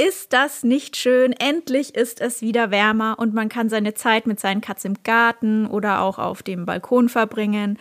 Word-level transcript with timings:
ist 0.00 0.32
das 0.32 0.62
nicht 0.62 0.96
schön? 0.96 1.32
Endlich 1.32 1.94
ist 1.94 2.22
es 2.22 2.40
wieder 2.40 2.70
wärmer 2.70 3.16
und 3.18 3.34
man 3.34 3.50
kann 3.50 3.68
seine 3.68 3.92
Zeit 3.92 4.26
mit 4.26 4.40
seinen 4.40 4.62
Katzen 4.62 4.94
im 4.94 5.02
Garten 5.02 5.66
oder 5.66 6.00
auch 6.00 6.18
auf 6.18 6.42
dem 6.42 6.64
Balkon 6.64 7.10
verbringen 7.10 7.78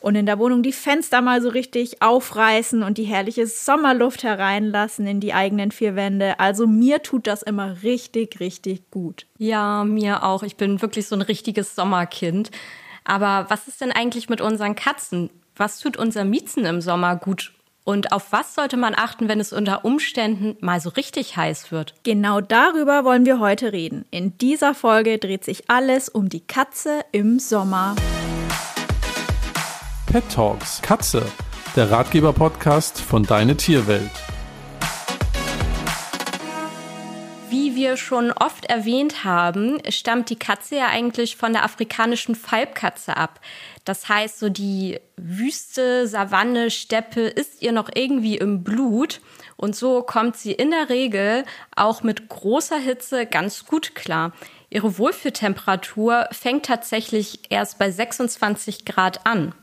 und 0.00 0.14
in 0.14 0.24
der 0.24 0.38
Wohnung 0.38 0.62
die 0.62 0.72
Fenster 0.72 1.20
mal 1.20 1.42
so 1.42 1.50
richtig 1.50 2.00
aufreißen 2.00 2.82
und 2.82 2.96
die 2.96 3.04
herrliche 3.04 3.46
Sommerluft 3.46 4.22
hereinlassen 4.22 5.06
in 5.06 5.20
die 5.20 5.34
eigenen 5.34 5.70
vier 5.70 5.96
Wände. 5.96 6.40
Also 6.40 6.66
mir 6.66 7.02
tut 7.02 7.26
das 7.26 7.42
immer 7.42 7.82
richtig, 7.82 8.40
richtig 8.40 8.90
gut. 8.90 9.26
Ja, 9.36 9.84
mir 9.84 10.24
auch. 10.24 10.42
Ich 10.42 10.56
bin 10.56 10.80
wirklich 10.80 11.06
so 11.06 11.14
ein 11.14 11.20
richtiges 11.20 11.74
Sommerkind. 11.74 12.50
Aber 13.04 13.44
was 13.50 13.68
ist 13.68 13.82
denn 13.82 13.92
eigentlich 13.92 14.30
mit 14.30 14.40
unseren 14.40 14.74
Katzen? 14.76 15.28
Was 15.56 15.78
tut 15.78 15.98
unser 15.98 16.24
Miezen 16.24 16.64
im 16.64 16.80
Sommer 16.80 17.16
gut 17.16 17.52
und 17.84 18.12
auf 18.12 18.32
was 18.32 18.54
sollte 18.54 18.76
man 18.76 18.94
achten, 18.94 19.28
wenn 19.28 19.40
es 19.40 19.52
unter 19.52 19.84
Umständen 19.84 20.56
mal 20.60 20.80
so 20.80 20.90
richtig 20.90 21.36
heiß 21.36 21.72
wird? 21.72 21.94
Genau 22.02 22.40
darüber 22.40 23.04
wollen 23.04 23.26
wir 23.26 23.40
heute 23.40 23.72
reden. 23.72 24.04
In 24.10 24.36
dieser 24.38 24.74
Folge 24.74 25.18
dreht 25.18 25.44
sich 25.44 25.70
alles 25.70 26.08
um 26.08 26.28
die 26.28 26.40
Katze 26.40 27.00
im 27.12 27.38
Sommer. 27.38 27.96
Pet 30.06 30.24
Talks 30.32 30.82
Katze, 30.82 31.24
der 31.76 31.90
Ratgeber-Podcast 31.90 33.00
von 33.00 33.22
Deine 33.22 33.56
Tierwelt. 33.56 34.10
Wir 37.80 37.96
schon 37.96 38.30
oft 38.30 38.66
erwähnt 38.66 39.24
haben, 39.24 39.80
stammt 39.88 40.28
die 40.28 40.38
Katze 40.38 40.76
ja 40.76 40.88
eigentlich 40.88 41.36
von 41.36 41.54
der 41.54 41.64
afrikanischen 41.64 42.34
Falbkatze 42.34 43.16
ab. 43.16 43.40
Das 43.86 44.06
heißt, 44.10 44.38
so 44.38 44.50
die 44.50 45.00
Wüste, 45.16 46.06
Savanne, 46.06 46.70
Steppe 46.70 47.22
ist 47.22 47.62
ihr 47.62 47.72
noch 47.72 47.88
irgendwie 47.94 48.36
im 48.36 48.62
Blut. 48.62 49.22
Und 49.56 49.74
so 49.74 50.02
kommt 50.02 50.36
sie 50.36 50.52
in 50.52 50.72
der 50.72 50.90
Regel 50.90 51.44
auch 51.74 52.02
mit 52.02 52.28
großer 52.28 52.78
Hitze 52.78 53.24
ganz 53.24 53.64
gut 53.64 53.94
klar. 53.94 54.32
Ihre 54.68 54.98
Wohlfühltemperatur 54.98 56.28
fängt 56.32 56.66
tatsächlich 56.66 57.50
erst 57.50 57.78
bei 57.78 57.90
26 57.90 58.84
Grad 58.84 59.26
an. 59.26 59.54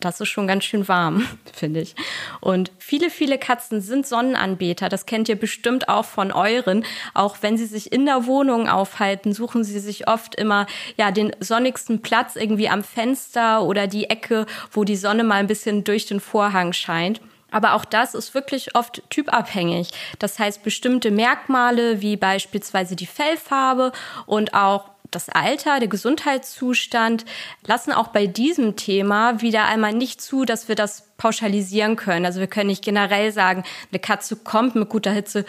Das 0.00 0.20
ist 0.20 0.28
schon 0.28 0.46
ganz 0.46 0.64
schön 0.64 0.88
warm, 0.88 1.26
finde 1.52 1.80
ich. 1.80 1.94
Und 2.40 2.72
viele, 2.78 3.10
viele 3.10 3.38
Katzen 3.38 3.80
sind 3.80 4.06
Sonnenanbeter. 4.06 4.88
Das 4.88 5.06
kennt 5.06 5.28
ihr 5.28 5.36
bestimmt 5.36 5.88
auch 5.88 6.04
von 6.04 6.32
euren. 6.32 6.84
Auch 7.14 7.36
wenn 7.42 7.56
sie 7.56 7.66
sich 7.66 7.92
in 7.92 8.06
der 8.06 8.26
Wohnung 8.26 8.68
aufhalten, 8.68 9.32
suchen 9.32 9.62
sie 9.62 9.78
sich 9.78 10.08
oft 10.08 10.34
immer, 10.34 10.66
ja, 10.96 11.10
den 11.10 11.36
sonnigsten 11.40 12.02
Platz 12.02 12.36
irgendwie 12.36 12.68
am 12.68 12.82
Fenster 12.82 13.62
oder 13.62 13.86
die 13.86 14.08
Ecke, 14.10 14.46
wo 14.72 14.84
die 14.84 14.96
Sonne 14.96 15.22
mal 15.22 15.36
ein 15.36 15.46
bisschen 15.46 15.84
durch 15.84 16.06
den 16.06 16.20
Vorhang 16.20 16.72
scheint. 16.72 17.20
Aber 17.50 17.74
auch 17.74 17.84
das 17.84 18.14
ist 18.14 18.34
wirklich 18.34 18.74
oft 18.76 19.02
typabhängig. 19.10 19.90
Das 20.18 20.38
heißt, 20.38 20.62
bestimmte 20.62 21.10
Merkmale 21.10 22.00
wie 22.00 22.16
beispielsweise 22.16 22.96
die 22.96 23.06
Fellfarbe 23.06 23.92
und 24.26 24.54
auch 24.54 24.90
das 25.10 25.28
Alter, 25.28 25.80
der 25.80 25.88
Gesundheitszustand 25.88 27.24
lassen 27.66 27.92
auch 27.92 28.08
bei 28.08 28.26
diesem 28.26 28.76
Thema 28.76 29.40
wieder 29.40 29.66
einmal 29.66 29.92
nicht 29.92 30.20
zu, 30.20 30.44
dass 30.44 30.68
wir 30.68 30.74
das 30.74 31.04
pauschalisieren 31.16 31.96
können. 31.96 32.26
Also 32.26 32.40
wir 32.40 32.46
können 32.46 32.68
nicht 32.68 32.84
generell 32.84 33.32
sagen, 33.32 33.64
eine 33.90 33.98
Katze 33.98 34.36
kommt 34.36 34.74
mit 34.74 34.88
guter 34.88 35.12
Hitze 35.12 35.44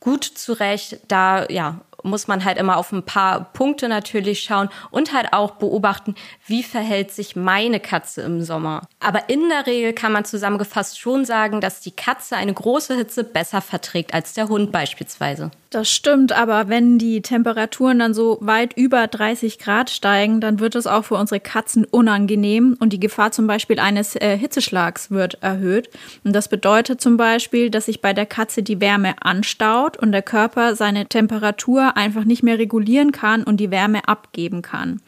gut 0.00 0.24
zurecht. 0.24 0.98
Da 1.08 1.46
ja, 1.48 1.80
muss 2.02 2.28
man 2.28 2.44
halt 2.44 2.58
immer 2.58 2.76
auf 2.76 2.92
ein 2.92 3.02
paar 3.02 3.52
Punkte 3.52 3.88
natürlich 3.88 4.40
schauen 4.42 4.68
und 4.90 5.12
halt 5.12 5.32
auch 5.32 5.52
beobachten, 5.52 6.14
wie 6.46 6.62
verhält 6.62 7.10
sich 7.10 7.36
meine 7.36 7.80
Katze 7.80 8.22
im 8.22 8.42
Sommer. 8.42 8.82
Aber 9.00 9.28
in 9.28 9.48
der 9.48 9.66
Regel 9.66 9.92
kann 9.92 10.12
man 10.12 10.24
zusammengefasst 10.24 10.98
schon 10.98 11.24
sagen, 11.24 11.60
dass 11.60 11.80
die 11.80 11.90
Katze 11.90 12.36
eine 12.36 12.54
große 12.54 12.94
Hitze 12.94 13.24
besser 13.24 13.60
verträgt 13.60 14.14
als 14.14 14.34
der 14.34 14.48
Hund 14.48 14.72
beispielsweise. 14.72 15.50
Das 15.72 15.90
stimmt, 15.90 16.32
aber 16.32 16.68
wenn 16.68 16.98
die 16.98 17.22
Temperaturen 17.22 17.98
dann 17.98 18.12
so 18.12 18.36
weit 18.42 18.76
über 18.76 19.06
30 19.06 19.58
Grad 19.58 19.88
steigen, 19.88 20.38
dann 20.42 20.60
wird 20.60 20.74
es 20.74 20.86
auch 20.86 21.06
für 21.06 21.14
unsere 21.14 21.40
Katzen 21.40 21.86
unangenehm 21.86 22.76
und 22.78 22.92
die 22.92 23.00
Gefahr 23.00 23.32
zum 23.32 23.46
Beispiel 23.46 23.78
eines 23.78 24.14
äh, 24.14 24.36
Hitzeschlags 24.36 25.10
wird 25.10 25.42
erhöht. 25.42 25.88
Und 26.24 26.34
das 26.34 26.48
bedeutet 26.48 27.00
zum 27.00 27.16
Beispiel, 27.16 27.70
dass 27.70 27.86
sich 27.86 28.02
bei 28.02 28.12
der 28.12 28.26
Katze 28.26 28.62
die 28.62 28.82
Wärme 28.82 29.14
anstaut 29.22 29.96
und 29.96 30.12
der 30.12 30.20
Körper 30.20 30.76
seine 30.76 31.06
Temperatur 31.06 31.91
einfach 31.96 32.24
nicht 32.24 32.42
mehr 32.42 32.58
regulieren 32.58 33.12
kann 33.12 33.44
und 33.44 33.58
die 33.58 33.70
Wärme 33.70 34.06
abgeben 34.08 34.62
kann. 34.62 35.00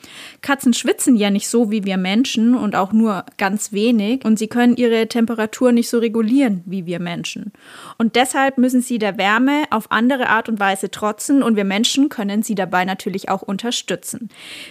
Katzen 0.43 0.75
schwitzen 0.75 1.17
ja 1.17 1.31
nicht 1.31 1.49
so 1.49 1.71
wie 1.71 1.85
wir 1.85 1.97
Menschen 1.97 2.55
und 2.55 2.77
auch 2.77 2.93
nur 2.93 3.25
ganz 3.39 3.73
wenig 3.73 4.25
und 4.25 4.39
sie 4.39 4.49
können 4.49 4.77
ihre 4.77 5.09
Temperatur 5.09 5.73
nicht 5.73 5.89
so 5.89 5.99
regulieren 5.99 6.63
wie 6.67 6.87
wir 6.87 7.01
Menschen. 7.01 7.53
Und 7.99 8.17
deshalb 8.17 8.59
müssen 8.59 8.81
sie 8.81 8.99
der 8.99 9.19
Wärme 9.19 9.65
auf 9.71 9.91
andere 9.91 10.29
Art 10.29 10.49
und 10.49 10.61
Weise 10.61 10.91
trotzen 10.91 11.43
und 11.43 11.57
wir 11.57 11.65
Menschen 11.65 12.09
können 12.09 12.43
sie 12.43 12.55
dabei 12.55 12.85
natürlich 12.85 13.29
auch 13.29 13.43
unterstützen. 13.43 14.29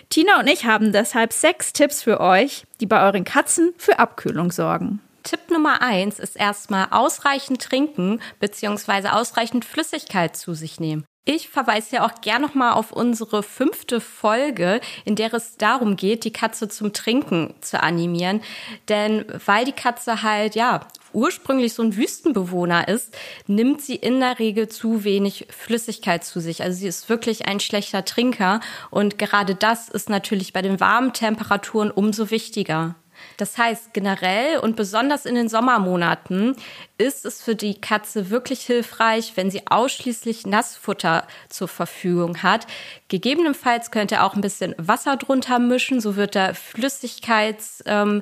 Tina 0.10 0.40
und 0.40 0.48
ich 0.48 0.66
haben 0.66 0.92
deshalb 0.92 1.34
sechs 1.34 1.74
Tipps 1.74 2.02
für 2.02 2.20
euch, 2.20 2.66
die 2.80 2.86
bei 2.86 3.06
euren 3.06 3.24
Katzen 3.24 3.74
für 3.78 4.00
Abkühlung 4.00 4.52
sorgen. 4.52 5.00
Tipp 5.24 5.50
Nummer 5.50 5.82
eins 5.82 6.20
ist 6.20 6.36
erstmal 6.36 6.88
ausreichend 6.92 7.62
trinken 7.62 8.20
bzw. 8.40 9.08
ausreichend 9.08 9.64
Flüssigkeit 9.64 10.36
zu 10.36 10.54
sich 10.54 10.80
nehmen. 10.80 11.06
Ich 11.26 11.48
verweise 11.48 11.96
ja 11.96 12.06
auch 12.06 12.20
gern 12.20 12.42
nochmal 12.42 12.74
auf 12.74 12.92
unsere 12.92 13.44
fünfte 13.44 14.02
Folge, 14.02 14.82
in 15.06 15.16
der 15.16 15.34
es 15.34 15.56
darum 15.56 15.96
geht, 15.96 16.26
die 16.26 16.34
Katze 16.34 16.68
zum 16.68 16.92
Trinken 16.92 17.54
zu 17.62 17.82
animieren. 17.82 18.42
Denn 18.90 19.24
weil 19.46 19.64
die 19.64 19.72
Katze 19.72 20.22
halt, 20.22 20.56
ja, 20.56 20.82
ursprünglich 21.14 21.74
so 21.74 21.84
ein 21.84 21.96
Wüstenbewohner 21.96 22.90
ist, 22.90 23.16
nimmt 23.48 23.82
sie 23.82 23.96
in 23.96 24.20
der 24.20 24.38
Regel 24.38 24.68
zu 24.68 25.06
wenig 25.06 25.48
Flüssigkeit 25.50 26.26
zu 26.26 26.42
sich. 26.42 26.62
Also 26.62 26.80
sie 26.80 26.88
ist 26.88 27.08
wirklich 27.08 27.48
ein 27.48 27.62
schlechter 27.62 28.04
Trinker. 28.04 28.60
Und 28.92 29.18
gerade 29.18 29.56
das 29.56 29.88
ist 29.88 30.10
natürlich 30.10 30.52
bei 30.52 30.62
den 30.62 30.82
warmen 30.82 31.14
Temperaturen 31.14 31.90
umso 31.90 32.32
wichtiger. 32.32 32.96
Das 33.38 33.58
heißt, 33.58 33.94
generell 33.94 34.60
und 34.60 34.76
besonders 34.76 35.26
in 35.26 35.36
den 35.36 35.50
Sommermonaten 35.50 36.56
ist 36.98 37.26
es 37.26 37.42
für 37.42 37.56
die 37.56 37.82
Katze 37.82 38.30
wirklich 38.30 38.62
hilfreich, 38.62 39.34
wenn 39.36 39.50
sie 39.52 39.68
ausschließlich 39.68 40.46
Nassfutter 40.46 41.28
zur 41.50 41.68
Verfügung 41.68 42.44
hat. 42.44 42.68
Gegebenenfalls 43.08 43.92
könnt 43.92 44.12
ihr 44.12 44.24
auch 44.24 44.36
ein 44.36 44.42
bisschen 44.42 44.76
Wasser 44.78 45.18
drunter 45.18 45.60
mischen, 45.60 46.00
so 46.00 46.16
wird 46.16 46.36
der 46.36 46.56
Flüssigkeitshaushalt, 46.56 47.82
ähm, 47.86 48.22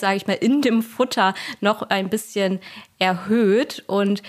sage 0.00 0.16
ich 0.16 0.26
mal, 0.26 0.34
in 0.34 0.62
dem 0.62 0.82
Futter 0.82 1.34
noch 1.60 1.82
ein 1.82 2.08
bisschen 2.08 2.60
erhöht 2.98 3.82
und 3.86 4.22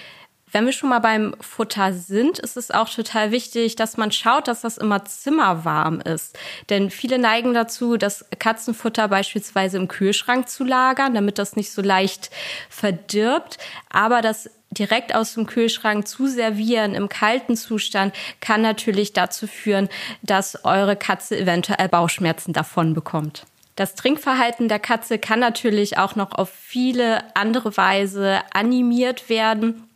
wenn 0.53 0.65
wir 0.65 0.71
schon 0.71 0.89
mal 0.89 0.99
beim 0.99 1.35
Futter 1.41 1.93
sind, 1.93 2.37
ist 2.39 2.57
es 2.57 2.71
auch 2.71 2.87
total 2.87 3.31
wichtig, 3.31 3.75
dass 3.75 3.97
man 3.97 4.11
schaut, 4.11 4.47
dass 4.47 4.61
das 4.61 4.77
immer 4.77 5.03
zimmerwarm 5.03 5.99
ist. 5.99 6.37
Denn 6.69 6.91
viele 6.91 7.17
neigen 7.17 7.53
dazu, 7.53 7.97
das 7.97 8.25
Katzenfutter 8.37 9.07
beispielsweise 9.07 9.77
im 9.77 9.87
Kühlschrank 9.87 10.47
zu 10.47 10.63
lagern, 10.63 11.15
damit 11.15 11.39
das 11.39 11.55
nicht 11.55 11.71
so 11.71 11.81
leicht 11.81 12.29
verdirbt. 12.69 13.57
Aber 13.89 14.21
das 14.21 14.49
direkt 14.69 15.15
aus 15.15 15.33
dem 15.33 15.47
Kühlschrank 15.47 16.07
zu 16.07 16.27
servieren 16.27 16.93
im 16.93 17.09
kalten 17.09 17.55
Zustand 17.55 18.13
kann 18.39 18.61
natürlich 18.61 19.13
dazu 19.13 19.47
führen, 19.47 19.89
dass 20.21 20.65
eure 20.65 20.95
Katze 20.95 21.37
eventuell 21.37 21.89
Bauchschmerzen 21.89 22.53
davon 22.53 22.93
bekommt. 22.93 23.45
Das 23.75 23.95
Trinkverhalten 23.95 24.69
der 24.69 24.79
Katze 24.79 25.17
kann 25.17 25.39
natürlich 25.39 25.97
auch 25.97 26.15
noch 26.15 26.31
auf 26.31 26.49
viele 26.49 27.23
andere 27.35 27.75
Weise 27.75 28.41
animiert 28.53 29.29
werden. 29.29 29.89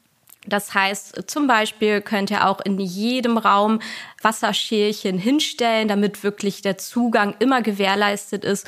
Das 0.48 0.74
heißt, 0.74 1.30
zum 1.30 1.48
Beispiel 1.48 2.02
könnt 2.02 2.32
ihr 2.32 2.48
auch 2.48 2.62
in 2.62 2.80
jedem 2.80 3.38
Raum 3.38 3.80
Wasserschälchen 4.28 5.18
hinstellen, 5.18 5.88
damit 5.88 6.22
wirklich 6.22 6.62
der 6.62 6.78
Zugang 6.78 7.34
immer 7.40 7.62
gewährleistet 7.62 8.44
ist. 8.44 8.68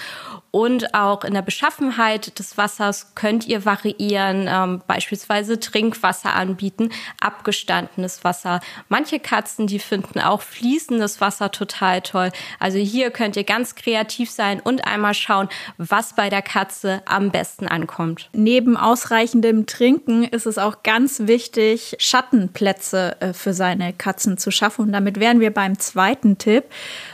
Und 0.51 0.95
auch 0.95 1.25
in 1.25 1.33
der 1.33 1.41
Beschaffenheit 1.41 2.39
des 2.39 2.57
Wassers 2.57 3.13
könnt 3.13 3.45
ihr 3.45 3.65
variieren, 3.65 4.47
ähm, 4.49 4.81
beispielsweise 4.87 5.59
Trinkwasser 5.59 6.33
anbieten, 6.33 6.89
abgestandenes 7.19 8.23
Wasser. 8.23 8.61
Manche 8.87 9.19
Katzen, 9.19 9.67
die 9.67 9.79
finden 9.79 10.19
auch 10.19 10.41
fließendes 10.41 11.19
Wasser 11.21 11.51
total 11.51 12.01
toll. 12.01 12.31
Also 12.57 12.79
hier 12.79 13.11
könnt 13.11 13.35
ihr 13.35 13.43
ganz 13.43 13.75
kreativ 13.75 14.31
sein 14.31 14.59
und 14.59 14.87
einmal 14.87 15.13
schauen, 15.13 15.49
was 15.77 16.15
bei 16.15 16.29
der 16.29 16.41
Katze 16.41 17.01
am 17.05 17.31
besten 17.31 17.67
ankommt. 17.67 18.29
Neben 18.33 18.77
ausreichendem 18.77 19.65
Trinken 19.65 20.23
ist 20.23 20.45
es 20.45 20.57
auch 20.57 20.83
ganz 20.83 21.27
wichtig, 21.27 21.97
Schattenplätze 21.99 23.17
äh, 23.19 23.33
für 23.33 23.53
seine 23.53 23.93
Katzen 23.93 24.37
zu 24.37 24.51
schaffen. 24.51 24.85
Und 24.85 24.93
damit 24.93 25.19
wären 25.19 25.41
wir 25.41 25.48
wir 25.49 25.53
beim 25.53 25.79
zweiten 25.79 26.37
Tipp. 26.37 26.65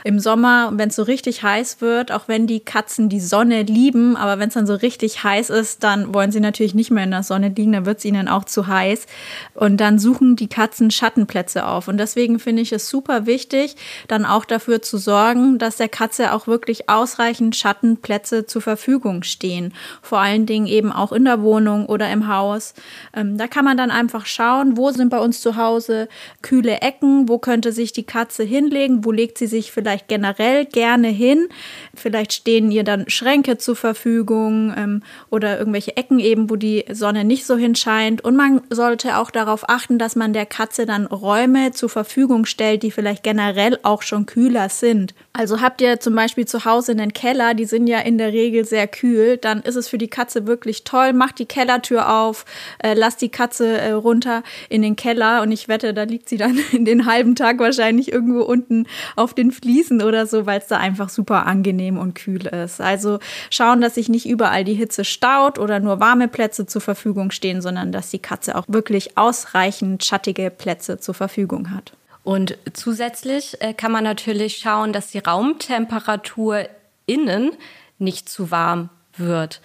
Im 0.04 0.20
Sommer, 0.20 0.70
wenn 0.74 0.90
es 0.90 0.96
so 0.96 1.02
richtig 1.02 1.42
heiß 1.42 1.80
wird, 1.80 2.12
auch 2.12 2.28
wenn 2.28 2.46
die 2.46 2.60
Katzen 2.60 3.08
die 3.08 3.20
Sonne 3.20 3.62
lieben, 3.62 4.16
aber 4.16 4.38
wenn 4.38 4.48
es 4.48 4.54
dann 4.54 4.66
so 4.66 4.74
richtig 4.74 5.24
heiß 5.24 5.50
ist, 5.50 5.82
dann 5.82 6.14
wollen 6.14 6.32
sie 6.32 6.40
natürlich 6.40 6.74
nicht 6.74 6.90
mehr 6.90 7.04
in 7.04 7.10
der 7.10 7.22
Sonne 7.22 7.48
liegen, 7.48 7.72
dann 7.72 7.86
wird 7.86 7.98
es 7.98 8.04
ihnen 8.04 8.28
auch 8.28 8.44
zu 8.44 8.66
heiß. 8.66 9.06
Und 9.54 9.78
dann 9.78 9.98
suchen 9.98 10.36
die 10.36 10.48
Katzen 10.48 10.90
Schattenplätze 10.90 11.66
auf. 11.66 11.88
Und 11.88 11.98
deswegen 11.98 12.38
finde 12.38 12.62
ich 12.62 12.72
es 12.72 12.88
super 12.88 13.26
wichtig, 13.26 13.76
dann 14.08 14.24
auch 14.24 14.44
dafür 14.44 14.82
zu 14.82 14.98
sorgen, 14.98 15.58
dass 15.58 15.76
der 15.76 15.88
Katze 15.88 16.32
auch 16.32 16.46
wirklich 16.46 16.88
ausreichend 16.88 17.56
Schattenplätze 17.56 18.46
zur 18.46 18.62
Verfügung 18.62 19.22
stehen. 19.22 19.72
Vor 20.02 20.18
allen 20.18 20.46
Dingen 20.46 20.66
eben 20.66 20.92
auch 20.92 21.12
in 21.12 21.24
der 21.24 21.42
Wohnung 21.42 21.86
oder 21.86 22.10
im 22.10 22.28
Haus. 22.28 22.74
Ähm, 23.14 23.38
da 23.38 23.46
kann 23.46 23.64
man 23.64 23.76
dann 23.76 23.90
einfach 23.90 24.26
schauen, 24.26 24.76
wo 24.76 24.90
sind 24.90 25.08
bei 25.08 25.18
uns 25.18 25.40
zu 25.40 25.56
Hause 25.56 26.08
kühle 26.42 26.80
Ecken, 26.82 27.28
wo 27.28 27.38
könnte 27.38 27.72
sich 27.72 27.92
die 27.92 28.02
Katze 28.04 28.15
hinlegen, 28.24 29.04
wo 29.04 29.12
legt 29.12 29.38
sie 29.38 29.46
sich 29.46 29.72
vielleicht 29.72 30.08
generell 30.08 30.64
gerne 30.64 31.08
hin. 31.08 31.48
Vielleicht 31.94 32.32
stehen 32.32 32.70
ihr 32.70 32.84
dann 32.84 33.08
Schränke 33.08 33.58
zur 33.58 33.76
Verfügung 33.76 34.74
ähm, 34.76 35.02
oder 35.30 35.58
irgendwelche 35.58 35.96
Ecken 35.96 36.18
eben, 36.18 36.50
wo 36.50 36.56
die 36.56 36.84
Sonne 36.90 37.24
nicht 37.24 37.46
so 37.46 37.56
hinscheint. 37.56 38.24
Und 38.24 38.36
man 38.36 38.62
sollte 38.70 39.18
auch 39.18 39.30
darauf 39.30 39.68
achten, 39.68 39.98
dass 39.98 40.16
man 40.16 40.32
der 40.32 40.46
Katze 40.46 40.86
dann 40.86 41.06
Räume 41.06 41.72
zur 41.72 41.88
Verfügung 41.88 42.46
stellt, 42.46 42.82
die 42.82 42.90
vielleicht 42.90 43.22
generell 43.22 43.78
auch 43.82 44.02
schon 44.02 44.26
kühler 44.26 44.68
sind. 44.68 45.14
Also 45.32 45.60
habt 45.60 45.80
ihr 45.80 46.00
zum 46.00 46.14
Beispiel 46.14 46.46
zu 46.46 46.64
Hause 46.64 46.92
einen 46.92 47.12
Keller, 47.12 47.54
die 47.54 47.66
sind 47.66 47.86
ja 47.86 47.98
in 47.98 48.16
der 48.16 48.32
Regel 48.32 48.64
sehr 48.64 48.86
kühl, 48.86 49.36
dann 49.36 49.60
ist 49.62 49.76
es 49.76 49.88
für 49.88 49.98
die 49.98 50.08
Katze 50.08 50.46
wirklich 50.46 50.84
toll. 50.84 51.12
Macht 51.12 51.38
die 51.38 51.46
Kellertür 51.46 52.10
auf, 52.10 52.44
äh, 52.78 52.94
lasst 52.94 53.20
die 53.20 53.28
Katze 53.28 53.78
äh, 53.78 53.92
runter 53.92 54.42
in 54.68 54.82
den 54.82 54.96
Keller 54.96 55.42
und 55.42 55.52
ich 55.52 55.68
wette, 55.68 55.92
da 55.92 56.04
liegt 56.04 56.28
sie 56.28 56.36
dann 56.36 56.58
in 56.72 56.84
den 56.84 57.06
halben 57.06 57.34
Tag 57.34 57.58
wahrscheinlich 57.58 58.05
irgendwo 58.12 58.42
unten 58.42 58.86
auf 59.16 59.34
den 59.34 59.52
Fliesen 59.52 60.02
oder 60.02 60.26
so, 60.26 60.46
weil 60.46 60.60
es 60.60 60.66
da 60.66 60.78
einfach 60.78 61.08
super 61.08 61.46
angenehm 61.46 61.98
und 61.98 62.14
kühl 62.14 62.46
ist. 62.46 62.80
Also 62.80 63.18
schauen, 63.50 63.80
dass 63.80 63.94
sich 63.94 64.08
nicht 64.08 64.26
überall 64.26 64.64
die 64.64 64.74
Hitze 64.74 65.04
staut 65.04 65.58
oder 65.58 65.80
nur 65.80 66.00
warme 66.00 66.28
Plätze 66.28 66.66
zur 66.66 66.80
Verfügung 66.80 67.30
stehen, 67.30 67.60
sondern 67.60 67.92
dass 67.92 68.10
die 68.10 68.18
Katze 68.18 68.56
auch 68.56 68.64
wirklich 68.68 69.16
ausreichend 69.18 70.04
schattige 70.04 70.50
Plätze 70.50 70.98
zur 70.98 71.14
Verfügung 71.14 71.70
hat. 71.70 71.92
Und 72.24 72.58
zusätzlich 72.72 73.60
äh, 73.60 73.72
kann 73.72 73.92
man 73.92 74.02
natürlich 74.02 74.58
schauen, 74.58 74.92
dass 74.92 75.12
die 75.12 75.18
Raumtemperatur 75.18 76.68
innen 77.06 77.52
nicht 77.98 78.28
zu 78.28 78.50
warm 78.50 78.90
wird. 79.16 79.60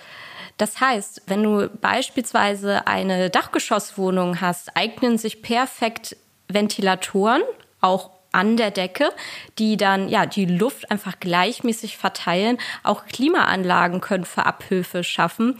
Das 0.57 0.79
heißt, 0.79 1.23
wenn 1.25 1.41
du 1.41 1.69
beispielsweise 1.69 2.85
eine 2.85 3.31
Dachgeschosswohnung 3.31 4.41
hast, 4.41 4.77
eignen 4.77 5.17
sich 5.17 5.41
perfekt 5.41 6.15
Ventilatoren, 6.49 7.41
auch 7.79 8.11
an 8.31 8.57
der 8.57 8.71
Decke, 8.71 9.09
die 9.59 9.77
dann 9.77 10.09
ja 10.09 10.25
die 10.25 10.45
Luft 10.45 10.89
einfach 10.91 11.19
gleichmäßig 11.19 11.97
verteilen. 11.97 12.57
Auch 12.83 13.05
Klimaanlagen 13.05 14.01
können 14.01 14.25
für 14.25 14.45
Abhilfe 14.45 15.03
schaffen. 15.03 15.57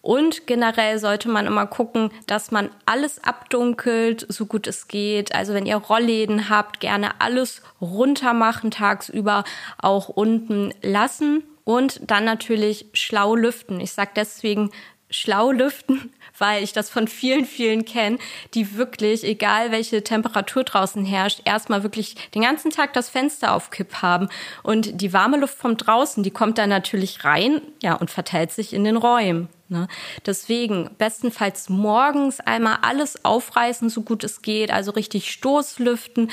Und 0.00 0.46
generell 0.46 0.98
sollte 0.98 1.28
man 1.28 1.46
immer 1.46 1.66
gucken, 1.66 2.10
dass 2.26 2.50
man 2.50 2.70
alles 2.86 3.22
abdunkelt, 3.24 4.24
so 4.28 4.46
gut 4.46 4.66
es 4.66 4.88
geht. 4.88 5.34
Also 5.34 5.54
wenn 5.54 5.66
ihr 5.66 5.76
Rollläden 5.76 6.48
habt, 6.48 6.80
gerne 6.80 7.20
alles 7.20 7.62
runter 7.80 8.32
machen 8.32 8.70
tagsüber, 8.70 9.44
auch 9.76 10.08
unten 10.08 10.72
lassen. 10.82 11.42
Und 11.64 12.00
dann 12.10 12.24
natürlich 12.24 12.86
schlau 12.94 13.34
lüften. 13.34 13.80
Ich 13.80 13.92
sage 13.92 14.12
deswegen 14.16 14.70
schlau 15.10 15.50
lüften, 15.50 16.12
weil 16.38 16.62
ich 16.62 16.72
das 16.72 16.90
von 16.90 17.08
vielen, 17.08 17.44
vielen 17.44 17.84
kenne, 17.84 18.18
die 18.54 18.76
wirklich, 18.76 19.24
egal 19.24 19.72
welche 19.72 20.04
Temperatur 20.04 20.64
draußen 20.64 21.04
herrscht, 21.04 21.42
erstmal 21.44 21.82
wirklich 21.82 22.14
den 22.34 22.42
ganzen 22.42 22.70
Tag 22.70 22.92
das 22.92 23.08
Fenster 23.08 23.54
auf 23.54 23.70
Kipp 23.70 24.02
haben. 24.02 24.28
Und 24.62 25.00
die 25.00 25.12
warme 25.12 25.36
Luft 25.36 25.58
vom 25.58 25.76
draußen, 25.76 26.22
die 26.22 26.30
kommt 26.30 26.58
dann 26.58 26.68
natürlich 26.68 27.24
rein, 27.24 27.60
ja, 27.82 27.94
und 27.94 28.10
verteilt 28.10 28.52
sich 28.52 28.72
in 28.72 28.84
den 28.84 28.96
Räumen. 28.96 29.48
Ne? 29.68 29.88
Deswegen 30.24 30.90
bestenfalls 30.96 31.68
morgens 31.68 32.40
einmal 32.40 32.78
alles 32.82 33.24
aufreißen, 33.24 33.90
so 33.90 34.02
gut 34.02 34.24
es 34.24 34.42
geht, 34.42 34.70
also 34.70 34.92
richtig 34.92 35.30
Stoßlüften. 35.30 36.30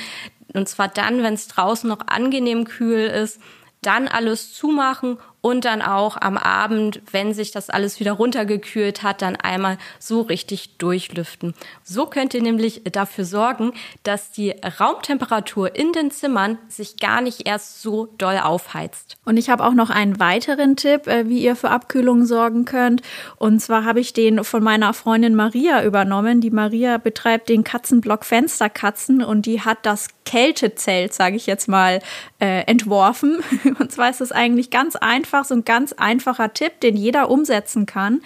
Und 0.54 0.68
zwar 0.68 0.88
dann, 0.88 1.22
wenn 1.22 1.34
es 1.34 1.48
draußen 1.48 1.88
noch 1.88 2.06
angenehm 2.06 2.64
kühl 2.64 3.06
ist, 3.06 3.40
dann 3.82 4.08
alles 4.08 4.52
zumachen 4.54 5.18
und 5.46 5.64
dann 5.64 5.80
auch 5.80 6.16
am 6.20 6.36
Abend, 6.36 7.00
wenn 7.12 7.32
sich 7.32 7.52
das 7.52 7.70
alles 7.70 8.00
wieder 8.00 8.10
runtergekühlt 8.10 9.04
hat, 9.04 9.22
dann 9.22 9.36
einmal 9.36 9.78
so 10.00 10.22
richtig 10.22 10.76
durchlüften. 10.78 11.54
So 11.84 12.06
könnt 12.06 12.34
ihr 12.34 12.42
nämlich 12.42 12.82
dafür 12.90 13.24
sorgen, 13.24 13.72
dass 14.02 14.32
die 14.32 14.50
Raumtemperatur 14.80 15.76
in 15.76 15.92
den 15.92 16.10
Zimmern 16.10 16.58
sich 16.66 16.96
gar 16.96 17.20
nicht 17.20 17.46
erst 17.46 17.80
so 17.80 18.08
doll 18.18 18.38
aufheizt. 18.42 19.18
Und 19.24 19.36
ich 19.36 19.48
habe 19.48 19.64
auch 19.64 19.74
noch 19.74 19.90
einen 19.90 20.18
weiteren 20.18 20.74
Tipp, 20.74 21.06
äh, 21.06 21.28
wie 21.28 21.38
ihr 21.38 21.54
für 21.54 21.70
Abkühlung 21.70 22.26
sorgen 22.26 22.64
könnt. 22.64 23.02
Und 23.36 23.60
zwar 23.60 23.84
habe 23.84 24.00
ich 24.00 24.12
den 24.12 24.42
von 24.42 24.64
meiner 24.64 24.94
Freundin 24.94 25.36
Maria 25.36 25.84
übernommen. 25.84 26.40
Die 26.40 26.50
Maria 26.50 26.98
betreibt 26.98 27.48
den 27.50 27.62
Katzenblock 27.62 28.24
Fensterkatzen 28.24 29.22
und 29.22 29.46
die 29.46 29.60
hat 29.60 29.78
das 29.82 30.08
Kältezelt, 30.24 31.14
sage 31.14 31.36
ich 31.36 31.46
jetzt 31.46 31.68
mal, 31.68 32.00
äh, 32.38 32.62
entworfen. 32.66 33.38
Und 33.78 33.90
zwar 33.90 34.10
ist 34.10 34.20
es 34.20 34.32
eigentlich 34.32 34.70
ganz 34.70 34.96
einfach 34.96 35.44
so 35.44 35.54
ein 35.54 35.64
ganz 35.64 35.92
einfacher 35.92 36.52
Tipp, 36.52 36.80
den 36.80 36.96
jeder 36.96 37.30
umsetzen 37.30 37.86
kann. 37.86 38.20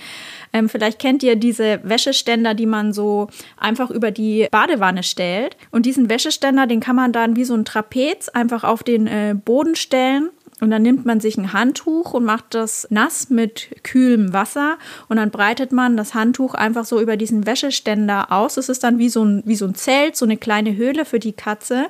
Ähm, 0.52 0.68
vielleicht 0.68 0.98
kennt 0.98 1.22
ihr 1.22 1.36
diese 1.36 1.80
Wäscheständer, 1.84 2.54
die 2.54 2.66
man 2.66 2.92
so 2.92 3.28
einfach 3.56 3.90
über 3.90 4.10
die 4.10 4.48
Badewanne 4.50 5.02
stellt. 5.02 5.56
Und 5.70 5.86
diesen 5.86 6.10
Wäscheständer, 6.10 6.66
den 6.66 6.80
kann 6.80 6.96
man 6.96 7.12
dann 7.12 7.36
wie 7.36 7.44
so 7.44 7.54
ein 7.54 7.64
Trapez 7.64 8.28
einfach 8.28 8.64
auf 8.64 8.82
den 8.82 9.06
äh, 9.06 9.34
Boden 9.34 9.76
stellen 9.76 10.30
und 10.60 10.70
dann 10.70 10.82
nimmt 10.82 11.06
man 11.06 11.20
sich 11.20 11.38
ein 11.38 11.52
Handtuch 11.52 12.12
und 12.12 12.24
macht 12.24 12.54
das 12.54 12.86
nass 12.90 13.30
mit 13.30 13.82
kühlem 13.82 14.32
Wasser 14.32 14.78
und 15.08 15.16
dann 15.16 15.30
breitet 15.30 15.72
man 15.72 15.96
das 15.96 16.14
Handtuch 16.14 16.54
einfach 16.54 16.84
so 16.84 17.00
über 17.00 17.16
diesen 17.16 17.46
Wäscheständer 17.46 18.30
aus. 18.30 18.56
Es 18.56 18.68
ist 18.68 18.84
dann 18.84 18.98
wie 18.98 19.08
so 19.08 19.24
ein, 19.24 19.42
wie 19.46 19.56
so 19.56 19.64
ein 19.64 19.74
Zelt, 19.74 20.16
so 20.16 20.26
eine 20.26 20.36
kleine 20.36 20.76
Höhle 20.76 21.04
für 21.04 21.18
die 21.18 21.32
Katze. 21.32 21.86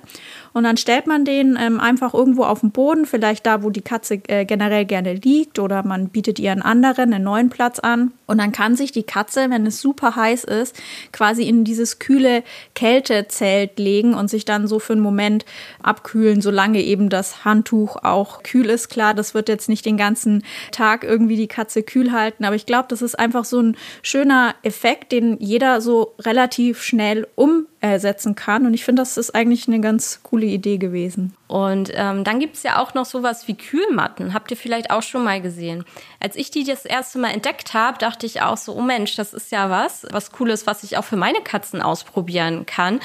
Und 0.52 0.64
dann 0.64 0.76
stellt 0.76 1.06
man 1.06 1.24
den 1.24 1.56
ähm, 1.60 1.78
einfach 1.80 2.14
irgendwo 2.14 2.44
auf 2.44 2.60
den 2.60 2.70
Boden, 2.70 3.06
vielleicht 3.06 3.46
da, 3.46 3.62
wo 3.62 3.70
die 3.70 3.82
Katze 3.82 4.20
äh, 4.26 4.44
generell 4.44 4.84
gerne 4.84 5.14
liegt 5.14 5.58
oder 5.58 5.84
man 5.84 6.08
bietet 6.08 6.38
ihr 6.38 6.52
einen 6.52 6.62
anderen, 6.62 7.12
einen 7.12 7.24
neuen 7.24 7.50
Platz 7.50 7.78
an. 7.78 8.12
Und 8.26 8.38
dann 8.38 8.52
kann 8.52 8.76
sich 8.76 8.92
die 8.92 9.02
Katze, 9.02 9.50
wenn 9.50 9.66
es 9.66 9.80
super 9.80 10.16
heiß 10.16 10.44
ist, 10.44 10.80
quasi 11.12 11.44
in 11.44 11.64
dieses 11.64 11.98
kühle 11.98 12.42
Kältezelt 12.74 13.78
legen 13.78 14.14
und 14.14 14.28
sich 14.28 14.44
dann 14.44 14.66
so 14.66 14.78
für 14.78 14.92
einen 14.92 15.02
Moment 15.02 15.44
abkühlen, 15.82 16.40
solange 16.40 16.80
eben 16.82 17.08
das 17.08 17.44
Handtuch 17.44 17.96
auch 18.02 18.42
kühl 18.42 18.66
ist. 18.66 18.88
Klar, 18.88 19.14
das 19.14 19.34
wird 19.34 19.48
jetzt 19.48 19.68
nicht 19.68 19.84
den 19.84 19.96
ganzen 19.96 20.44
Tag 20.72 21.04
irgendwie 21.04 21.36
die 21.36 21.48
Katze 21.48 21.82
kühl 21.82 22.12
halten, 22.12 22.44
aber 22.44 22.56
ich 22.56 22.66
glaube, 22.66 22.86
das 22.88 23.02
ist 23.02 23.18
einfach 23.18 23.44
so 23.44 23.60
ein 23.60 23.76
schöner 24.02 24.54
Effekt, 24.62 25.12
den 25.12 25.36
jeder 25.38 25.80
so 25.80 26.14
relativ 26.20 26.82
schnell 26.82 27.26
um 27.34 27.66
ersetzen 27.80 28.34
kann. 28.34 28.66
Und 28.66 28.74
ich 28.74 28.84
finde, 28.84 29.00
das 29.00 29.16
ist 29.16 29.34
eigentlich 29.34 29.66
eine 29.66 29.80
ganz 29.80 30.20
coole 30.22 30.46
Idee 30.46 30.76
gewesen. 30.76 31.34
Und 31.48 31.90
ähm, 31.94 32.24
dann 32.24 32.38
gibt 32.38 32.56
es 32.56 32.62
ja 32.62 32.78
auch 32.78 32.92
noch 32.92 33.06
sowas 33.06 33.48
wie 33.48 33.56
Kühlmatten. 33.56 34.34
Habt 34.34 34.50
ihr 34.50 34.56
vielleicht 34.56 34.90
auch 34.90 35.02
schon 35.02 35.24
mal 35.24 35.40
gesehen? 35.40 35.84
Als 36.20 36.36
ich 36.36 36.50
die 36.50 36.64
das 36.64 36.84
erste 36.84 37.18
Mal 37.18 37.30
entdeckt 37.30 37.72
habe, 37.72 37.98
dachte 37.98 38.26
ich 38.26 38.42
auch 38.42 38.58
so, 38.58 38.74
oh 38.74 38.82
Mensch, 38.82 39.16
das 39.16 39.32
ist 39.32 39.50
ja 39.50 39.70
was, 39.70 40.06
was 40.10 40.30
Cooles, 40.30 40.66
was 40.66 40.84
ich 40.84 40.98
auch 40.98 41.04
für 41.04 41.16
meine 41.16 41.40
Katzen 41.40 41.80
ausprobieren 41.80 42.66
kann. 42.66 43.00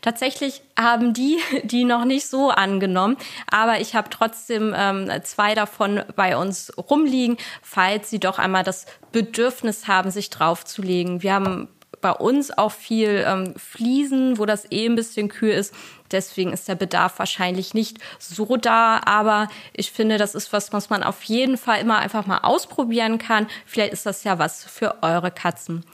Tatsächlich 0.00 0.62
haben 0.78 1.12
die 1.12 1.38
die 1.64 1.84
noch 1.84 2.04
nicht 2.04 2.26
so 2.26 2.50
angenommen, 2.50 3.16
aber 3.50 3.80
ich 3.80 3.94
habe 3.94 4.10
trotzdem 4.10 4.74
ähm, 4.76 5.10
zwei 5.24 5.54
davon 5.54 6.02
bei 6.14 6.36
uns 6.36 6.72
rumliegen, 6.78 7.36
falls 7.62 8.10
sie 8.10 8.20
doch 8.20 8.38
einmal 8.38 8.62
das 8.62 8.86
Bedürfnis 9.12 9.88
haben, 9.88 10.10
sich 10.10 10.30
draufzulegen. 10.30 11.22
Wir 11.22 11.34
haben 11.34 11.68
bei 12.00 12.12
uns 12.12 12.56
auch 12.56 12.72
viel 12.72 13.24
ähm, 13.26 13.54
Fliesen, 13.56 14.38
wo 14.38 14.46
das 14.46 14.70
eh 14.70 14.86
ein 14.86 14.96
bisschen 14.96 15.28
kühl 15.28 15.50
ist. 15.50 15.74
Deswegen 16.10 16.52
ist 16.52 16.68
der 16.68 16.74
Bedarf 16.74 17.18
wahrscheinlich 17.18 17.74
nicht 17.74 17.98
so 18.18 18.56
da. 18.56 19.00
Aber 19.04 19.48
ich 19.72 19.92
finde, 19.92 20.18
das 20.18 20.34
ist 20.34 20.52
was, 20.52 20.72
was 20.72 20.90
man 20.90 21.02
auf 21.02 21.22
jeden 21.24 21.56
Fall 21.56 21.80
immer 21.80 21.98
einfach 21.98 22.26
mal 22.26 22.38
ausprobieren 22.38 23.18
kann. 23.18 23.46
Vielleicht 23.66 23.92
ist 23.92 24.06
das 24.06 24.24
ja 24.24 24.38
was 24.38 24.64
für 24.64 25.02
eure 25.02 25.30
Katzen. 25.30 25.84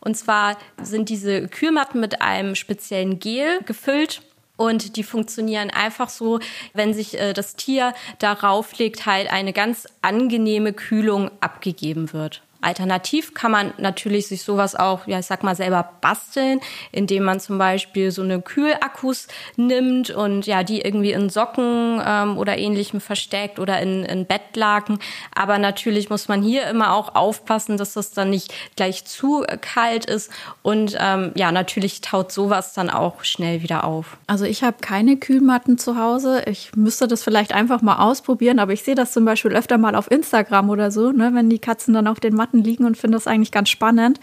Und 0.00 0.16
zwar 0.16 0.56
sind 0.80 1.08
diese 1.08 1.48
Kühlmatten 1.48 2.00
mit 2.00 2.22
einem 2.22 2.54
speziellen 2.54 3.18
Gel 3.18 3.60
gefüllt. 3.64 4.22
Und 4.56 4.96
die 4.96 5.04
funktionieren 5.04 5.70
einfach 5.70 6.08
so, 6.08 6.40
wenn 6.74 6.92
sich 6.92 7.18
äh, 7.18 7.32
das 7.32 7.54
Tier 7.54 7.94
darauf 8.18 8.76
legt, 8.78 9.06
halt 9.06 9.30
eine 9.30 9.52
ganz 9.52 9.86
angenehme 10.02 10.72
Kühlung 10.72 11.30
abgegeben 11.40 12.12
wird. 12.12 12.42
Alternativ 12.60 13.34
kann 13.34 13.52
man 13.52 13.72
natürlich 13.78 14.26
sich 14.26 14.42
sowas 14.42 14.74
auch, 14.74 15.06
ja, 15.06 15.20
ich 15.20 15.26
sag 15.26 15.44
mal, 15.44 15.54
selber 15.54 15.92
basteln, 16.00 16.60
indem 16.90 17.22
man 17.22 17.38
zum 17.38 17.56
Beispiel 17.56 18.10
so 18.10 18.22
eine 18.22 18.42
Kühlakkus 18.42 19.28
nimmt 19.56 20.10
und 20.10 20.46
ja, 20.46 20.64
die 20.64 20.80
irgendwie 20.80 21.12
in 21.12 21.30
Socken 21.30 22.02
ähm, 22.04 22.36
oder 22.36 22.58
ähnlichem 22.58 23.00
versteckt 23.00 23.60
oder 23.60 23.80
in, 23.80 24.04
in 24.04 24.26
Bettlaken. 24.26 24.98
Aber 25.34 25.58
natürlich 25.58 26.10
muss 26.10 26.26
man 26.26 26.42
hier 26.42 26.66
immer 26.66 26.94
auch 26.94 27.14
aufpassen, 27.14 27.76
dass 27.76 27.92
das 27.92 28.10
dann 28.10 28.30
nicht 28.30 28.52
gleich 28.74 29.04
zu 29.04 29.44
kalt 29.60 30.06
ist. 30.06 30.32
Und 30.62 30.96
ähm, 30.98 31.32
ja, 31.36 31.52
natürlich 31.52 32.00
taut 32.00 32.32
sowas 32.32 32.72
dann 32.74 32.90
auch 32.90 33.22
schnell 33.22 33.62
wieder 33.62 33.84
auf. 33.84 34.16
Also 34.26 34.44
ich 34.44 34.64
habe 34.64 34.78
keine 34.80 35.16
Kühlmatten 35.16 35.78
zu 35.78 35.96
Hause. 35.96 36.42
Ich 36.46 36.74
müsste 36.74 37.06
das 37.06 37.22
vielleicht 37.22 37.52
einfach 37.52 37.82
mal 37.82 37.98
ausprobieren, 37.98 38.58
aber 38.58 38.72
ich 38.72 38.82
sehe 38.82 38.94
das 38.96 39.12
zum 39.12 39.24
Beispiel 39.24 39.52
öfter 39.52 39.78
mal 39.78 39.94
auf 39.94 40.10
Instagram 40.10 40.70
oder 40.70 40.90
so, 40.90 41.12
ne, 41.12 41.30
wenn 41.34 41.48
die 41.48 41.58
Katzen 41.58 41.94
dann 41.94 42.08
auf 42.08 42.18
den 42.18 42.34
Matten 42.34 42.47
Matten 42.48 42.62
liegen 42.62 42.84
und 42.84 42.96
finde 42.96 43.16
das 43.16 43.26
eigentlich 43.26 43.52
ganz 43.52 43.68
spannend 43.68 44.20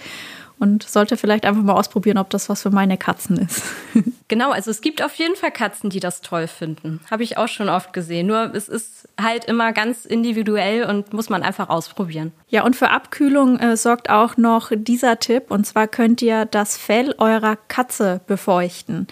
und 0.58 0.84
sollte 0.84 1.18
vielleicht 1.18 1.46
einfach 1.46 1.62
mal 1.62 1.74
ausprobieren, 1.74 2.18
ob 2.18 2.30
das 2.30 2.48
was 2.48 2.62
für 2.62 2.70
meine 2.70 2.98
Katzen 2.98 3.38
ist. 3.38 3.64
genau, 4.28 4.52
also 4.52 4.72
es 4.72 4.82
gibt 4.82 5.04
auf 5.04 5.14
jeden 5.16 5.36
Fall 5.36 5.52
Katzen, 5.52 5.90
die 5.90 6.00
das 6.00 6.22
toll 6.22 6.48
finden. 6.48 7.02
Habe 7.12 7.24
ich 7.24 7.38
auch 7.38 7.50
schon 7.50 7.68
oft 7.68 7.92
gesehen. 7.92 8.28
Nur 8.28 8.56
es 8.56 8.70
ist 8.70 9.10
halt 9.22 9.46
immer 9.46 9.74
ganz 9.74 10.06
individuell 10.06 10.86
und 10.86 11.14
muss 11.14 11.30
man 11.30 11.44
einfach 11.44 11.70
ausprobieren. 11.70 12.32
Ja, 12.48 12.64
und 12.64 12.76
für 12.76 12.90
Abkühlung 12.90 13.60
äh, 13.60 13.76
sorgt 13.76 14.10
auch 14.10 14.38
noch 14.38 14.72
dieser 14.74 15.20
Tipp. 15.20 15.52
Und 15.52 15.66
zwar 15.66 15.88
könnt 15.88 16.22
ihr 16.22 16.46
das 16.46 16.78
Fell 16.78 17.14
eurer 17.18 17.58
Katze 17.68 18.22
befeuchten. 18.26 19.08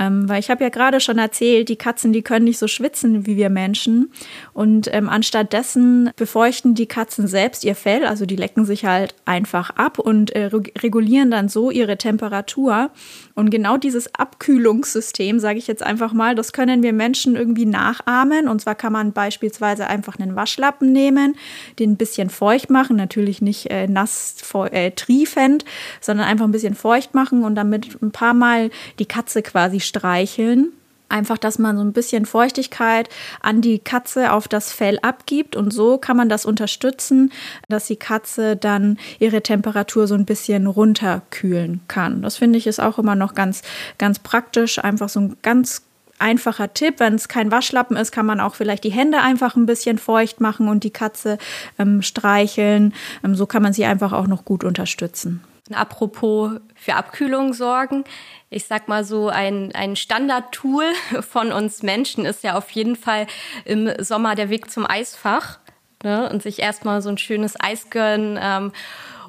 Ähm, 0.00 0.28
weil 0.30 0.40
ich 0.40 0.50
habe 0.50 0.64
ja 0.64 0.70
gerade 0.70 0.98
schon 0.98 1.18
erzählt, 1.18 1.68
die 1.68 1.76
Katzen, 1.76 2.14
die 2.14 2.22
können 2.22 2.46
nicht 2.46 2.58
so 2.58 2.66
schwitzen 2.66 3.26
wie 3.26 3.36
wir 3.36 3.50
Menschen. 3.50 4.10
Und 4.54 4.92
ähm, 4.94 5.10
anstattdessen 5.10 6.10
befeuchten 6.16 6.74
die 6.74 6.86
Katzen 6.86 7.26
selbst 7.26 7.64
ihr 7.64 7.74
Fell, 7.74 8.06
also 8.06 8.24
die 8.24 8.36
lecken 8.36 8.64
sich 8.64 8.86
halt 8.86 9.14
einfach 9.26 9.70
ab 9.70 9.98
und 9.98 10.30
äh, 10.30 10.46
regulieren 10.46 11.30
dann 11.30 11.50
so 11.50 11.70
ihre 11.70 11.98
Temperatur. 11.98 12.90
Und 13.34 13.50
genau 13.50 13.76
dieses 13.76 14.14
Abkühlungssystem, 14.14 15.38
sage 15.38 15.58
ich 15.58 15.66
jetzt 15.66 15.82
einfach 15.82 16.14
mal, 16.14 16.34
das 16.34 16.54
können 16.54 16.82
wir 16.82 16.94
Menschen 16.94 17.36
irgendwie 17.36 17.66
nachahmen. 17.66 18.48
Und 18.48 18.62
zwar 18.62 18.76
kann 18.76 18.94
man 18.94 19.12
beispielsweise 19.12 19.86
einfach 19.86 20.18
einen 20.18 20.34
Waschlappen 20.34 20.92
nehmen, 20.92 21.36
den 21.78 21.92
ein 21.92 21.96
bisschen 21.96 22.30
feucht 22.30 22.70
machen, 22.70 22.96
natürlich 22.96 23.42
nicht 23.42 23.70
äh, 23.70 23.86
nass 23.86 24.36
äh, 24.70 24.92
triefend, 24.92 25.66
sondern 26.00 26.26
einfach 26.26 26.46
ein 26.46 26.52
bisschen 26.52 26.74
feucht 26.74 27.14
machen 27.14 27.44
und 27.44 27.54
damit 27.54 28.00
ein 28.02 28.12
paar 28.12 28.32
Mal 28.32 28.70
die 28.98 29.06
Katze 29.06 29.42
quasi 29.42 29.89
streicheln. 29.90 30.72
Einfach, 31.10 31.38
dass 31.38 31.58
man 31.58 31.76
so 31.76 31.82
ein 31.82 31.92
bisschen 31.92 32.24
Feuchtigkeit 32.24 33.08
an 33.40 33.60
die 33.60 33.80
Katze 33.80 34.32
auf 34.32 34.46
das 34.46 34.72
Fell 34.72 35.00
abgibt 35.02 35.56
und 35.56 35.72
so 35.72 35.98
kann 35.98 36.16
man 36.16 36.28
das 36.28 36.46
unterstützen, 36.46 37.32
dass 37.68 37.88
die 37.88 37.96
Katze 37.96 38.54
dann 38.54 38.96
ihre 39.18 39.42
Temperatur 39.42 40.06
so 40.06 40.14
ein 40.14 40.24
bisschen 40.24 40.68
runterkühlen 40.68 41.80
kann. 41.88 42.22
Das 42.22 42.36
finde 42.36 42.58
ich 42.58 42.68
ist 42.68 42.80
auch 42.80 42.98
immer 43.00 43.16
noch 43.16 43.34
ganz, 43.34 43.62
ganz 43.98 44.20
praktisch. 44.20 44.78
Einfach 44.78 45.08
so 45.08 45.18
ein 45.18 45.36
ganz 45.42 45.82
einfacher 46.20 46.72
Tipp. 46.72 46.96
Wenn 46.98 47.14
es 47.14 47.28
kein 47.28 47.50
Waschlappen 47.50 47.96
ist, 47.96 48.12
kann 48.12 48.26
man 48.26 48.38
auch 48.38 48.54
vielleicht 48.54 48.84
die 48.84 48.92
Hände 48.92 49.20
einfach 49.20 49.56
ein 49.56 49.66
bisschen 49.66 49.98
feucht 49.98 50.40
machen 50.40 50.68
und 50.68 50.84
die 50.84 50.92
Katze 50.92 51.38
ähm, 51.78 52.02
streicheln. 52.02 52.94
Ähm, 53.24 53.34
so 53.34 53.46
kann 53.46 53.62
man 53.62 53.72
sie 53.72 53.84
einfach 53.84 54.12
auch 54.12 54.28
noch 54.28 54.44
gut 54.44 54.62
unterstützen. 54.62 55.42
Apropos 55.72 56.52
für 56.74 56.94
Abkühlung 56.94 57.52
sorgen. 57.52 58.04
Ich 58.52 58.66
sag 58.66 58.88
mal 58.88 59.04
so, 59.04 59.28
ein, 59.28 59.72
ein 59.74 59.94
Standardtool 59.94 60.84
von 61.20 61.52
uns 61.52 61.84
Menschen 61.84 62.26
ist 62.26 62.42
ja 62.42 62.58
auf 62.58 62.68
jeden 62.70 62.96
Fall 62.96 63.28
im 63.64 63.90
Sommer 64.02 64.34
der 64.34 64.50
Weg 64.50 64.70
zum 64.70 64.84
Eisfach. 64.88 65.60
Ne? 66.02 66.28
Und 66.30 66.42
sich 66.42 66.58
erstmal 66.58 67.00
so 67.00 67.10
ein 67.10 67.18
schönes 67.18 67.54
Eis 67.60 67.90
gönnen. 67.90 68.38
Ähm, 68.42 68.72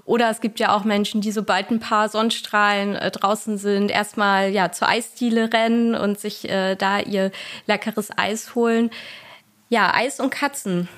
oder 0.06 0.30
es 0.30 0.42
gibt 0.42 0.60
ja 0.60 0.76
auch 0.76 0.84
Menschen, 0.84 1.22
die 1.22 1.32
sobald 1.32 1.70
ein 1.70 1.80
paar 1.80 2.10
Sonnenstrahlen 2.10 2.96
äh, 2.96 3.12
draußen 3.12 3.58
sind, 3.58 3.92
erstmal 3.92 4.50
ja 4.50 4.72
zur 4.72 4.90
Eisdiele 4.90 5.54
rennen 5.54 5.94
und 5.94 6.20
sich 6.20 6.50
äh, 6.50 6.76
da 6.76 7.00
ihr 7.00 7.32
leckeres 7.68 8.10
Eis 8.18 8.56
holen. 8.56 8.90
Ja, 9.70 9.94
Eis 9.94 10.20
und 10.20 10.32
Katzen 10.32 10.90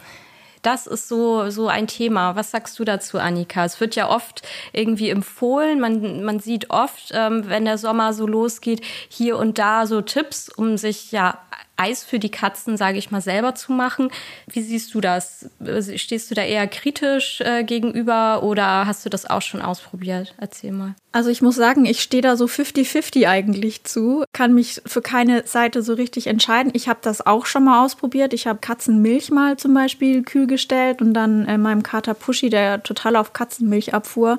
das 0.63 0.87
ist 0.87 1.07
so, 1.07 1.49
so 1.49 1.67
ein 1.67 1.87
Thema. 1.87 2.35
Was 2.35 2.51
sagst 2.51 2.79
du 2.79 2.83
dazu, 2.83 3.19
Annika? 3.19 3.65
Es 3.65 3.79
wird 3.79 3.95
ja 3.95 4.09
oft 4.09 4.41
irgendwie 4.71 5.09
empfohlen. 5.09 5.79
Man, 5.79 6.23
man 6.23 6.39
sieht 6.39 6.69
oft, 6.69 7.11
ähm, 7.13 7.47
wenn 7.47 7.65
der 7.65 7.77
Sommer 7.77 8.13
so 8.13 8.25
losgeht, 8.25 8.81
hier 9.09 9.37
und 9.37 9.59
da 9.59 9.85
so 9.85 10.01
Tipps, 10.01 10.49
um 10.49 10.77
sich 10.77 11.11
ja 11.11 11.37
Eis 11.75 12.03
für 12.03 12.19
die 12.19 12.29
Katzen, 12.29 12.77
sage 12.77 12.97
ich 12.97 13.09
mal, 13.09 13.21
selber 13.21 13.55
zu 13.55 13.71
machen. 13.71 14.09
Wie 14.47 14.61
siehst 14.61 14.93
du 14.93 15.01
das? 15.01 15.49
Stehst 15.95 16.29
du 16.29 16.35
da 16.35 16.43
eher 16.43 16.67
kritisch 16.67 17.41
äh, 17.41 17.63
gegenüber 17.63 18.43
oder 18.43 18.85
hast 18.85 19.05
du 19.05 19.09
das 19.09 19.29
auch 19.29 19.41
schon 19.41 19.61
ausprobiert? 19.61 20.35
Erzähl 20.37 20.71
mal. 20.71 20.95
Also 21.11 21.29
ich 21.29 21.41
muss 21.41 21.55
sagen, 21.55 21.85
ich 21.85 22.01
stehe 22.01 22.21
da 22.21 22.37
so 22.37 22.45
50-50 22.45 23.27
eigentlich 23.27 23.83
zu, 23.83 24.23
kann 24.33 24.53
mich 24.53 24.81
für 24.85 25.01
keine 25.01 25.45
Seite 25.45 25.83
so 25.83 25.93
richtig 25.93 26.27
entscheiden. 26.27 26.71
Ich 26.75 26.87
habe 26.87 26.99
das 27.01 27.25
auch 27.25 27.45
schon 27.45 27.65
mal 27.65 27.83
ausprobiert. 27.83 28.33
Ich 28.33 28.47
habe 28.47 28.59
Katzenmilch 28.59 29.31
mal 29.31 29.57
zum 29.57 29.73
Beispiel 29.73 30.23
kühl 30.23 30.47
gestellt 30.47 31.01
und 31.01 31.13
dann 31.13 31.45
äh, 31.45 31.57
meinem 31.57 31.83
Kater 31.83 32.13
Pushy, 32.13 32.49
der 32.49 32.83
total 32.83 33.15
auf 33.15 33.33
Katzenmilch 33.33 33.93
abfuhr, 33.93 34.37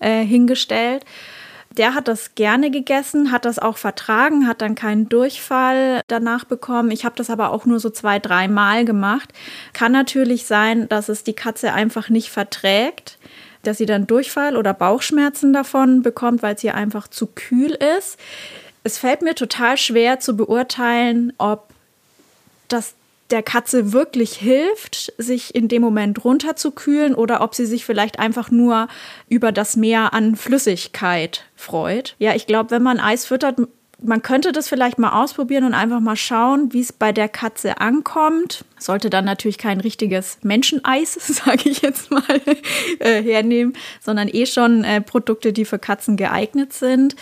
äh, 0.00 0.24
hingestellt 0.24 1.04
der 1.76 1.94
hat 1.94 2.08
das 2.08 2.34
gerne 2.34 2.70
gegessen, 2.70 3.32
hat 3.32 3.44
das 3.44 3.58
auch 3.58 3.76
vertragen, 3.76 4.46
hat 4.46 4.62
dann 4.62 4.74
keinen 4.74 5.08
Durchfall 5.08 6.00
danach 6.08 6.44
bekommen. 6.44 6.90
Ich 6.90 7.04
habe 7.04 7.16
das 7.16 7.30
aber 7.30 7.50
auch 7.50 7.66
nur 7.66 7.80
so 7.80 7.90
zwei, 7.90 8.18
dreimal 8.18 8.84
gemacht. 8.84 9.32
Kann 9.72 9.92
natürlich 9.92 10.46
sein, 10.46 10.88
dass 10.88 11.08
es 11.08 11.24
die 11.24 11.34
Katze 11.34 11.72
einfach 11.72 12.08
nicht 12.08 12.30
verträgt, 12.30 13.18
dass 13.62 13.78
sie 13.78 13.86
dann 13.86 14.06
Durchfall 14.06 14.56
oder 14.56 14.72
Bauchschmerzen 14.72 15.52
davon 15.52 16.02
bekommt, 16.02 16.42
weil 16.42 16.54
es 16.54 16.64
ihr 16.64 16.74
einfach 16.74 17.08
zu 17.08 17.26
kühl 17.26 17.76
ist. 17.96 18.18
Es 18.84 18.98
fällt 18.98 19.22
mir 19.22 19.34
total 19.34 19.76
schwer 19.76 20.20
zu 20.20 20.36
beurteilen, 20.36 21.32
ob 21.38 21.68
das 22.68 22.94
der 23.30 23.42
Katze 23.42 23.92
wirklich 23.92 24.34
hilft, 24.34 25.12
sich 25.18 25.54
in 25.54 25.68
dem 25.68 25.82
Moment 25.82 26.24
runterzukühlen 26.24 27.14
oder 27.14 27.40
ob 27.40 27.54
sie 27.54 27.66
sich 27.66 27.84
vielleicht 27.84 28.18
einfach 28.18 28.50
nur 28.50 28.88
über 29.28 29.52
das 29.52 29.76
Meer 29.76 30.14
an 30.14 30.36
Flüssigkeit 30.36 31.44
freut. 31.54 32.14
Ja, 32.18 32.34
ich 32.34 32.46
glaube, 32.46 32.70
wenn 32.70 32.82
man 32.82 33.00
Eis 33.00 33.26
füttert, 33.26 33.58
man 34.02 34.22
könnte 34.22 34.52
das 34.52 34.68
vielleicht 34.68 34.98
mal 34.98 35.22
ausprobieren 35.22 35.64
und 35.64 35.74
einfach 35.74 36.00
mal 36.00 36.16
schauen, 36.16 36.72
wie 36.72 36.80
es 36.80 36.92
bei 36.92 37.12
der 37.12 37.28
Katze 37.28 37.80
ankommt. 37.80 38.64
Sollte 38.78 39.08
dann 39.10 39.24
natürlich 39.24 39.58
kein 39.58 39.80
richtiges 39.80 40.38
Menscheneis, 40.42 41.14
sage 41.44 41.68
ich 41.68 41.82
jetzt 41.82 42.10
mal, 42.10 42.22
äh, 42.98 43.22
hernehmen, 43.22 43.74
sondern 44.00 44.28
eh 44.28 44.46
schon 44.46 44.84
äh, 44.84 45.00
Produkte, 45.00 45.52
die 45.52 45.64
für 45.64 45.78
Katzen 45.78 46.16
geeignet 46.16 46.72
sind. 46.72 47.16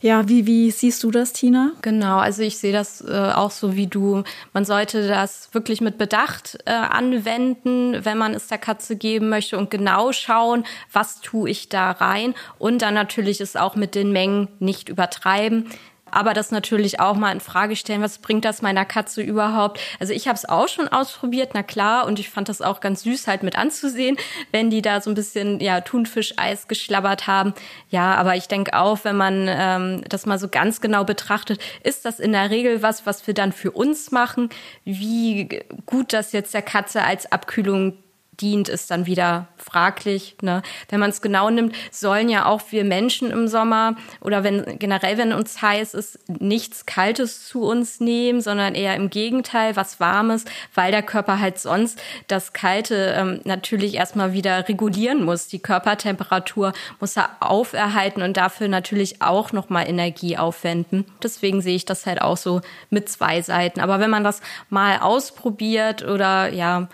Ja, 0.00 0.28
wie, 0.28 0.46
wie 0.46 0.70
siehst 0.70 1.02
du 1.02 1.10
das, 1.10 1.32
Tina? 1.32 1.72
Genau, 1.82 2.18
also 2.18 2.42
ich 2.42 2.58
sehe 2.58 2.72
das 2.72 3.00
äh, 3.00 3.32
auch 3.34 3.50
so 3.50 3.76
wie 3.76 3.86
du. 3.86 4.22
Man 4.52 4.64
sollte 4.64 5.06
das 5.06 5.48
wirklich 5.52 5.80
mit 5.80 5.98
Bedacht 5.98 6.58
äh, 6.66 6.72
anwenden, 6.72 8.04
wenn 8.04 8.18
man 8.18 8.34
es 8.34 8.48
der 8.48 8.58
Katze 8.58 8.96
geben 8.96 9.28
möchte 9.28 9.56
und 9.56 9.70
genau 9.70 10.12
schauen, 10.12 10.64
was 10.92 11.20
tue 11.20 11.50
ich 11.50 11.68
da 11.68 11.90
rein 11.92 12.34
und 12.58 12.82
dann 12.82 12.94
natürlich 12.94 13.40
es 13.40 13.56
auch 13.56 13.76
mit 13.76 13.94
den 13.94 14.12
Mengen 14.12 14.48
nicht 14.58 14.88
übertreiben 14.88 15.66
aber 16.10 16.34
das 16.34 16.50
natürlich 16.50 17.00
auch 17.00 17.16
mal 17.16 17.32
in 17.32 17.40
Frage 17.40 17.76
stellen, 17.76 18.02
was 18.02 18.18
bringt 18.18 18.44
das 18.44 18.62
meiner 18.62 18.84
Katze 18.84 19.22
überhaupt? 19.22 19.80
Also 19.98 20.12
ich 20.12 20.28
habe 20.28 20.36
es 20.36 20.48
auch 20.48 20.68
schon 20.68 20.88
ausprobiert, 20.88 21.50
na 21.54 21.62
klar, 21.62 22.06
und 22.06 22.18
ich 22.18 22.30
fand 22.30 22.48
das 22.48 22.62
auch 22.62 22.80
ganz 22.80 23.02
süß 23.02 23.26
halt 23.26 23.42
mit 23.42 23.58
anzusehen, 23.58 24.16
wenn 24.52 24.70
die 24.70 24.82
da 24.82 25.00
so 25.00 25.10
ein 25.10 25.14
bisschen 25.14 25.60
ja 25.60 25.80
Thunfischeis 25.80 26.68
geschlabbert 26.68 27.26
haben. 27.26 27.54
Ja, 27.90 28.14
aber 28.14 28.36
ich 28.36 28.48
denke 28.48 28.74
auch, 28.74 29.00
wenn 29.02 29.16
man 29.16 29.46
ähm, 29.48 30.02
das 30.08 30.26
mal 30.26 30.38
so 30.38 30.48
ganz 30.48 30.80
genau 30.80 31.04
betrachtet, 31.04 31.60
ist 31.82 32.04
das 32.04 32.20
in 32.20 32.32
der 32.32 32.50
Regel 32.50 32.82
was, 32.82 33.04
was 33.04 33.26
wir 33.26 33.34
dann 33.34 33.52
für 33.52 33.72
uns 33.72 34.10
machen. 34.12 34.48
Wie 34.84 35.60
gut 35.86 36.12
das 36.12 36.32
jetzt 36.32 36.54
der 36.54 36.62
Katze 36.62 37.02
als 37.02 37.30
Abkühlung 37.32 37.98
dient, 38.40 38.68
ist 38.68 38.90
dann 38.90 39.06
wieder 39.06 39.48
fraglich. 39.56 40.36
Ne? 40.42 40.62
Wenn 40.88 41.00
man 41.00 41.10
es 41.10 41.22
genau 41.22 41.50
nimmt, 41.50 41.74
sollen 41.90 42.28
ja 42.28 42.46
auch 42.46 42.62
wir 42.70 42.84
Menschen 42.84 43.30
im 43.30 43.48
Sommer 43.48 43.96
oder 44.20 44.44
wenn 44.44 44.78
generell, 44.78 45.18
wenn 45.18 45.32
uns 45.32 45.60
heiß 45.62 45.94
ist, 45.94 46.18
nichts 46.28 46.86
Kaltes 46.86 47.46
zu 47.46 47.62
uns 47.62 48.00
nehmen, 48.00 48.40
sondern 48.40 48.74
eher 48.74 48.94
im 48.94 49.10
Gegenteil, 49.10 49.76
was 49.76 50.00
Warmes, 50.00 50.44
weil 50.74 50.92
der 50.92 51.02
Körper 51.02 51.40
halt 51.40 51.58
sonst 51.58 52.00
das 52.28 52.52
Kalte 52.52 53.14
ähm, 53.16 53.40
natürlich 53.44 53.94
erstmal 53.94 54.32
wieder 54.32 54.68
regulieren 54.68 55.24
muss. 55.24 55.48
Die 55.48 55.58
Körpertemperatur 55.58 56.72
muss 57.00 57.16
er 57.16 57.30
auferhalten 57.40 58.22
und 58.22 58.36
dafür 58.36 58.68
natürlich 58.68 59.22
auch 59.22 59.52
nochmal 59.52 59.88
Energie 59.88 60.36
aufwenden. 60.36 61.04
Deswegen 61.22 61.60
sehe 61.60 61.76
ich 61.76 61.84
das 61.84 62.06
halt 62.06 62.22
auch 62.22 62.36
so 62.36 62.60
mit 62.90 63.08
zwei 63.08 63.42
Seiten. 63.42 63.80
Aber 63.80 64.00
wenn 64.00 64.10
man 64.10 64.24
das 64.24 64.40
mal 64.70 64.98
ausprobiert 64.98 66.02
oder 66.02 66.52
ja, 66.52 66.88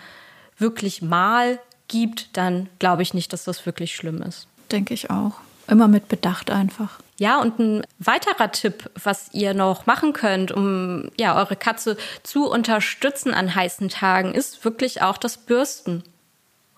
wirklich 0.63 1.03
mal 1.03 1.59
gibt, 1.87 2.35
dann 2.35 2.69
glaube 2.79 3.03
ich 3.03 3.13
nicht, 3.13 3.31
dass 3.33 3.43
das 3.43 3.67
wirklich 3.67 3.95
schlimm 3.95 4.23
ist. 4.23 4.47
Denke 4.71 4.95
ich 4.95 5.11
auch. 5.11 5.33
Immer 5.67 5.87
mit 5.87 6.07
Bedacht 6.07 6.49
einfach. 6.49 6.99
Ja, 7.17 7.39
und 7.39 7.59
ein 7.59 7.83
weiterer 7.99 8.51
Tipp, 8.51 8.89
was 9.01 9.29
ihr 9.33 9.53
noch 9.53 9.85
machen 9.85 10.13
könnt, 10.13 10.51
um 10.51 11.09
ja 11.17 11.35
eure 11.37 11.55
Katze 11.55 11.95
zu 12.23 12.49
unterstützen 12.49 13.33
an 13.33 13.53
heißen 13.53 13.89
Tagen, 13.89 14.33
ist 14.33 14.65
wirklich 14.65 15.01
auch 15.03 15.17
das 15.17 15.37
Bürsten. 15.37 16.03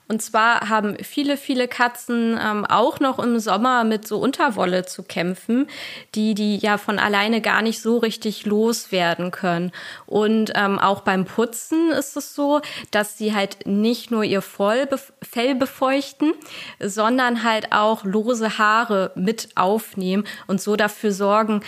Und 0.08 0.22
zwar 0.22 0.70
haben 0.70 0.98
viele, 1.02 1.36
viele 1.36 1.68
Katzen 1.68 2.40
ähm, 2.42 2.64
auch 2.66 3.00
noch 3.00 3.18
im 3.18 3.40
Sommer 3.40 3.84
mit 3.84 4.08
so 4.08 4.20
Unterwolle 4.20 4.86
zu 4.86 5.02
kämpfen, 5.02 5.68
die 6.14 6.36
die 6.36 6.58
ja 6.58 6.78
von 6.78 7.00
alleine 7.00 7.42
gar 7.42 7.64
nicht 7.64 7.82
so 7.82 7.98
richtig 7.98 8.46
loswerden 8.46 9.32
können. 9.32 9.72
Und 10.06 10.52
ähm, 10.54 10.78
auch 10.78 11.02
beim 11.02 11.26
Putzen 11.26 11.92
ist 11.92 12.16
es 12.18 12.36
so, 12.36 12.62
dass 12.92 13.18
sie 13.18 13.34
halt 13.34 13.66
nicht 13.66 14.12
nur 14.12 14.24
ihr 14.24 14.44
Fell 14.44 15.56
befeuchten, 15.56 16.34
sondern 16.80 17.44
halt 17.44 17.72
auch 17.72 18.04
lose 18.04 18.60
Haare 18.60 19.12
mit 19.16 19.50
aufnehmen 19.56 20.26
und 20.46 20.62
so 20.62 20.76
dafür 20.76 21.12
sorgen, 21.12 21.62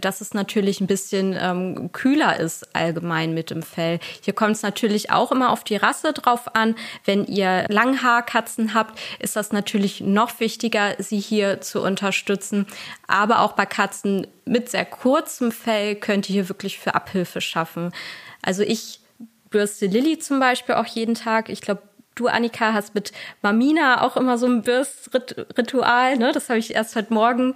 dass 0.00 0.22
es 0.22 0.32
natürlich 0.32 0.80
ein 0.80 0.86
bisschen 0.86 1.36
ähm, 1.38 1.90
kühler 1.92 2.40
ist 2.40 2.74
allgemein 2.74 3.34
mit 3.34 3.50
dem 3.50 3.62
Fell. 3.62 4.00
Hier 4.22 4.32
kommt 4.32 4.56
es 4.56 4.62
natürlich 4.62 5.10
auch 5.10 5.30
immer 5.30 5.50
auf 5.50 5.62
die 5.62 5.76
Rasse 5.76 6.14
drauf 6.14 6.54
an. 6.54 6.74
Wenn 7.04 7.26
ihr 7.26 7.66
Langhaarkatzen 7.82 8.74
habt, 8.74 8.98
ist 9.18 9.36
das 9.36 9.52
natürlich 9.52 10.00
noch 10.00 10.40
wichtiger, 10.40 10.94
sie 10.98 11.18
hier 11.18 11.60
zu 11.60 11.82
unterstützen. 11.82 12.66
Aber 13.06 13.40
auch 13.40 13.52
bei 13.52 13.66
Katzen 13.66 14.26
mit 14.44 14.68
sehr 14.68 14.84
kurzem 14.84 15.52
Fell 15.52 15.96
könnt 15.96 16.28
ihr 16.28 16.34
hier 16.34 16.48
wirklich 16.48 16.78
für 16.78 16.94
Abhilfe 16.94 17.40
schaffen. 17.40 17.92
Also 18.40 18.62
ich 18.62 19.00
bürste 19.50 19.86
Lilly 19.86 20.18
zum 20.18 20.40
Beispiel 20.40 20.76
auch 20.76 20.86
jeden 20.86 21.14
Tag. 21.14 21.48
Ich 21.48 21.60
glaube, 21.60 21.82
du, 22.14 22.28
Annika, 22.28 22.72
hast 22.72 22.94
mit 22.94 23.12
Mamina 23.42 24.02
auch 24.02 24.16
immer 24.16 24.38
so 24.38 24.46
ein 24.46 24.62
Bürstritual. 24.62 26.16
Ne? 26.16 26.32
Das 26.32 26.48
habe 26.48 26.58
ich 26.58 26.74
erst 26.74 26.96
heute 26.96 27.12
Morgen 27.12 27.54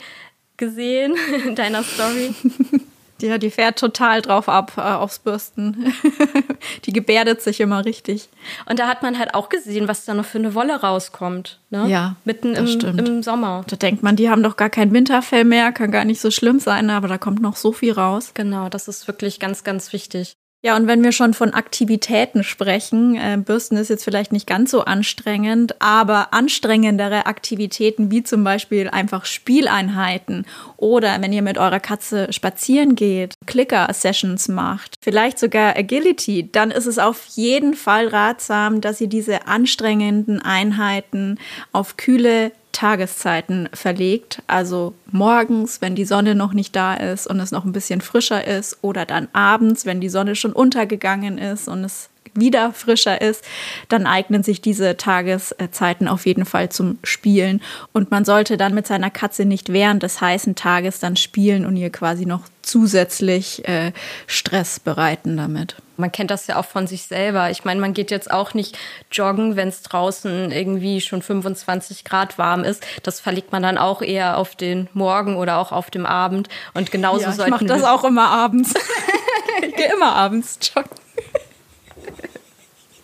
gesehen 0.56 1.14
in 1.46 1.54
deiner 1.54 1.82
Story. 1.82 2.34
Ja, 3.22 3.38
die 3.38 3.50
fährt 3.50 3.78
total 3.78 4.20
drauf 4.20 4.48
ab 4.48 4.72
äh, 4.76 4.80
aufs 4.80 5.18
Bürsten. 5.18 5.92
die 6.84 6.92
gebärdet 6.92 7.40
sich 7.40 7.60
immer 7.60 7.84
richtig. 7.84 8.28
Und 8.68 8.78
da 8.78 8.88
hat 8.88 9.02
man 9.02 9.18
halt 9.18 9.34
auch 9.34 9.48
gesehen, 9.48 9.88
was 9.88 10.04
da 10.04 10.14
noch 10.14 10.26
für 10.26 10.38
eine 10.38 10.54
Wolle 10.54 10.80
rauskommt. 10.80 11.58
Ne? 11.70 11.88
Ja. 11.88 12.16
Mitten 12.24 12.54
im, 12.54 12.66
im, 12.98 13.22
Sommer. 13.22 13.64
Da 13.68 13.76
denkt 13.76 14.02
man, 14.02 14.16
die 14.16 14.28
haben 14.28 14.42
doch 14.42 14.56
gar 14.56 14.70
kein 14.70 14.92
Winterfell 14.92 15.44
mehr, 15.44 15.72
kann 15.72 15.90
gar 15.90 16.04
nicht 16.04 16.20
so 16.20 16.30
schlimm 16.30 16.60
sein, 16.60 16.90
aber 16.90 17.08
da 17.08 17.16
kommt 17.16 17.40
noch 17.40 17.56
so 17.56 17.72
viel 17.72 17.92
raus. 17.92 18.32
Genau, 18.34 18.68
das 18.68 18.86
ist 18.86 19.06
wirklich 19.08 19.40
ganz, 19.40 19.64
ganz 19.64 19.92
wichtig. 19.92 20.36
Ja, 20.66 20.74
und 20.74 20.88
wenn 20.88 21.04
wir 21.04 21.12
schon 21.12 21.32
von 21.32 21.54
Aktivitäten 21.54 22.42
sprechen, 22.42 23.14
äh, 23.14 23.36
Bürsten 23.36 23.76
ist 23.76 23.88
jetzt 23.88 24.02
vielleicht 24.02 24.32
nicht 24.32 24.48
ganz 24.48 24.72
so 24.72 24.80
anstrengend, 24.80 25.80
aber 25.80 26.34
anstrengendere 26.34 27.26
Aktivitäten 27.26 28.10
wie 28.10 28.24
zum 28.24 28.42
Beispiel 28.42 28.88
einfach 28.88 29.26
Spieleinheiten 29.26 30.44
oder 30.76 31.22
wenn 31.22 31.32
ihr 31.32 31.42
mit 31.42 31.56
eurer 31.56 31.78
Katze 31.78 32.32
spazieren 32.32 32.96
geht, 32.96 33.34
Clicker-Sessions 33.46 34.48
macht, 34.48 34.96
vielleicht 35.00 35.38
sogar 35.38 35.76
Agility, 35.76 36.50
dann 36.50 36.72
ist 36.72 36.86
es 36.86 36.98
auf 36.98 37.26
jeden 37.36 37.74
Fall 37.74 38.08
ratsam, 38.08 38.80
dass 38.80 39.00
ihr 39.00 39.08
diese 39.08 39.46
anstrengenden 39.46 40.42
Einheiten 40.42 41.38
auf 41.70 41.96
kühle 41.96 42.50
Tageszeiten 42.76 43.70
verlegt. 43.72 44.42
Also 44.46 44.94
morgens, 45.10 45.80
wenn 45.80 45.94
die 45.94 46.04
Sonne 46.04 46.34
noch 46.34 46.52
nicht 46.52 46.76
da 46.76 46.92
ist 46.92 47.26
und 47.26 47.40
es 47.40 47.50
noch 47.50 47.64
ein 47.64 47.72
bisschen 47.72 48.02
frischer 48.02 48.46
ist, 48.46 48.78
oder 48.82 49.06
dann 49.06 49.28
abends, 49.32 49.86
wenn 49.86 50.00
die 50.00 50.10
Sonne 50.10 50.36
schon 50.36 50.52
untergegangen 50.52 51.38
ist 51.38 51.68
und 51.68 51.84
es 51.84 52.10
wieder 52.38 52.72
frischer 52.72 53.20
ist, 53.20 53.44
dann 53.88 54.06
eignen 54.06 54.42
sich 54.42 54.60
diese 54.60 54.96
Tageszeiten 54.96 56.08
auf 56.08 56.26
jeden 56.26 56.44
Fall 56.44 56.68
zum 56.68 56.98
Spielen. 57.04 57.62
Und 57.92 58.10
man 58.10 58.24
sollte 58.24 58.56
dann 58.56 58.74
mit 58.74 58.86
seiner 58.86 59.10
Katze 59.10 59.44
nicht 59.44 59.72
während 59.72 60.02
des 60.02 60.20
heißen 60.20 60.54
Tages 60.54 61.00
dann 61.00 61.16
spielen 61.16 61.66
und 61.66 61.76
ihr 61.76 61.90
quasi 61.90 62.26
noch 62.26 62.42
zusätzlich 62.66 63.66
äh, 63.68 63.92
Stress 64.26 64.80
bereiten 64.80 65.36
damit. 65.36 65.76
Man 65.96 66.12
kennt 66.12 66.30
das 66.30 66.46
ja 66.46 66.58
auch 66.58 66.66
von 66.66 66.86
sich 66.86 67.04
selber. 67.04 67.50
Ich 67.50 67.64
meine, 67.64 67.80
man 67.80 67.94
geht 67.94 68.10
jetzt 68.10 68.30
auch 68.30 68.52
nicht 68.52 68.76
joggen, 69.10 69.56
wenn 69.56 69.68
es 69.68 69.82
draußen 69.82 70.52
irgendwie 70.52 71.00
schon 71.00 71.22
25 71.22 72.04
Grad 72.04 72.36
warm 72.38 72.64
ist. 72.64 72.86
Das 73.02 73.20
verlegt 73.20 73.52
man 73.52 73.62
dann 73.62 73.78
auch 73.78 74.02
eher 74.02 74.36
auf 74.36 74.56
den 74.56 74.88
Morgen 74.92 75.36
oder 75.36 75.58
auch 75.58 75.72
auf 75.72 75.90
dem 75.90 76.04
Abend. 76.04 76.48
Und 76.74 76.90
genauso 76.90 77.24
ja, 77.24 77.32
ich 77.32 77.46
mache 77.46 77.64
das 77.64 77.84
auch 77.84 78.04
immer 78.04 78.28
abends. 78.28 78.74
ich 79.62 79.74
gehe 79.74 79.92
immer 79.92 80.14
abends 80.14 80.58
joggen. 80.74 81.05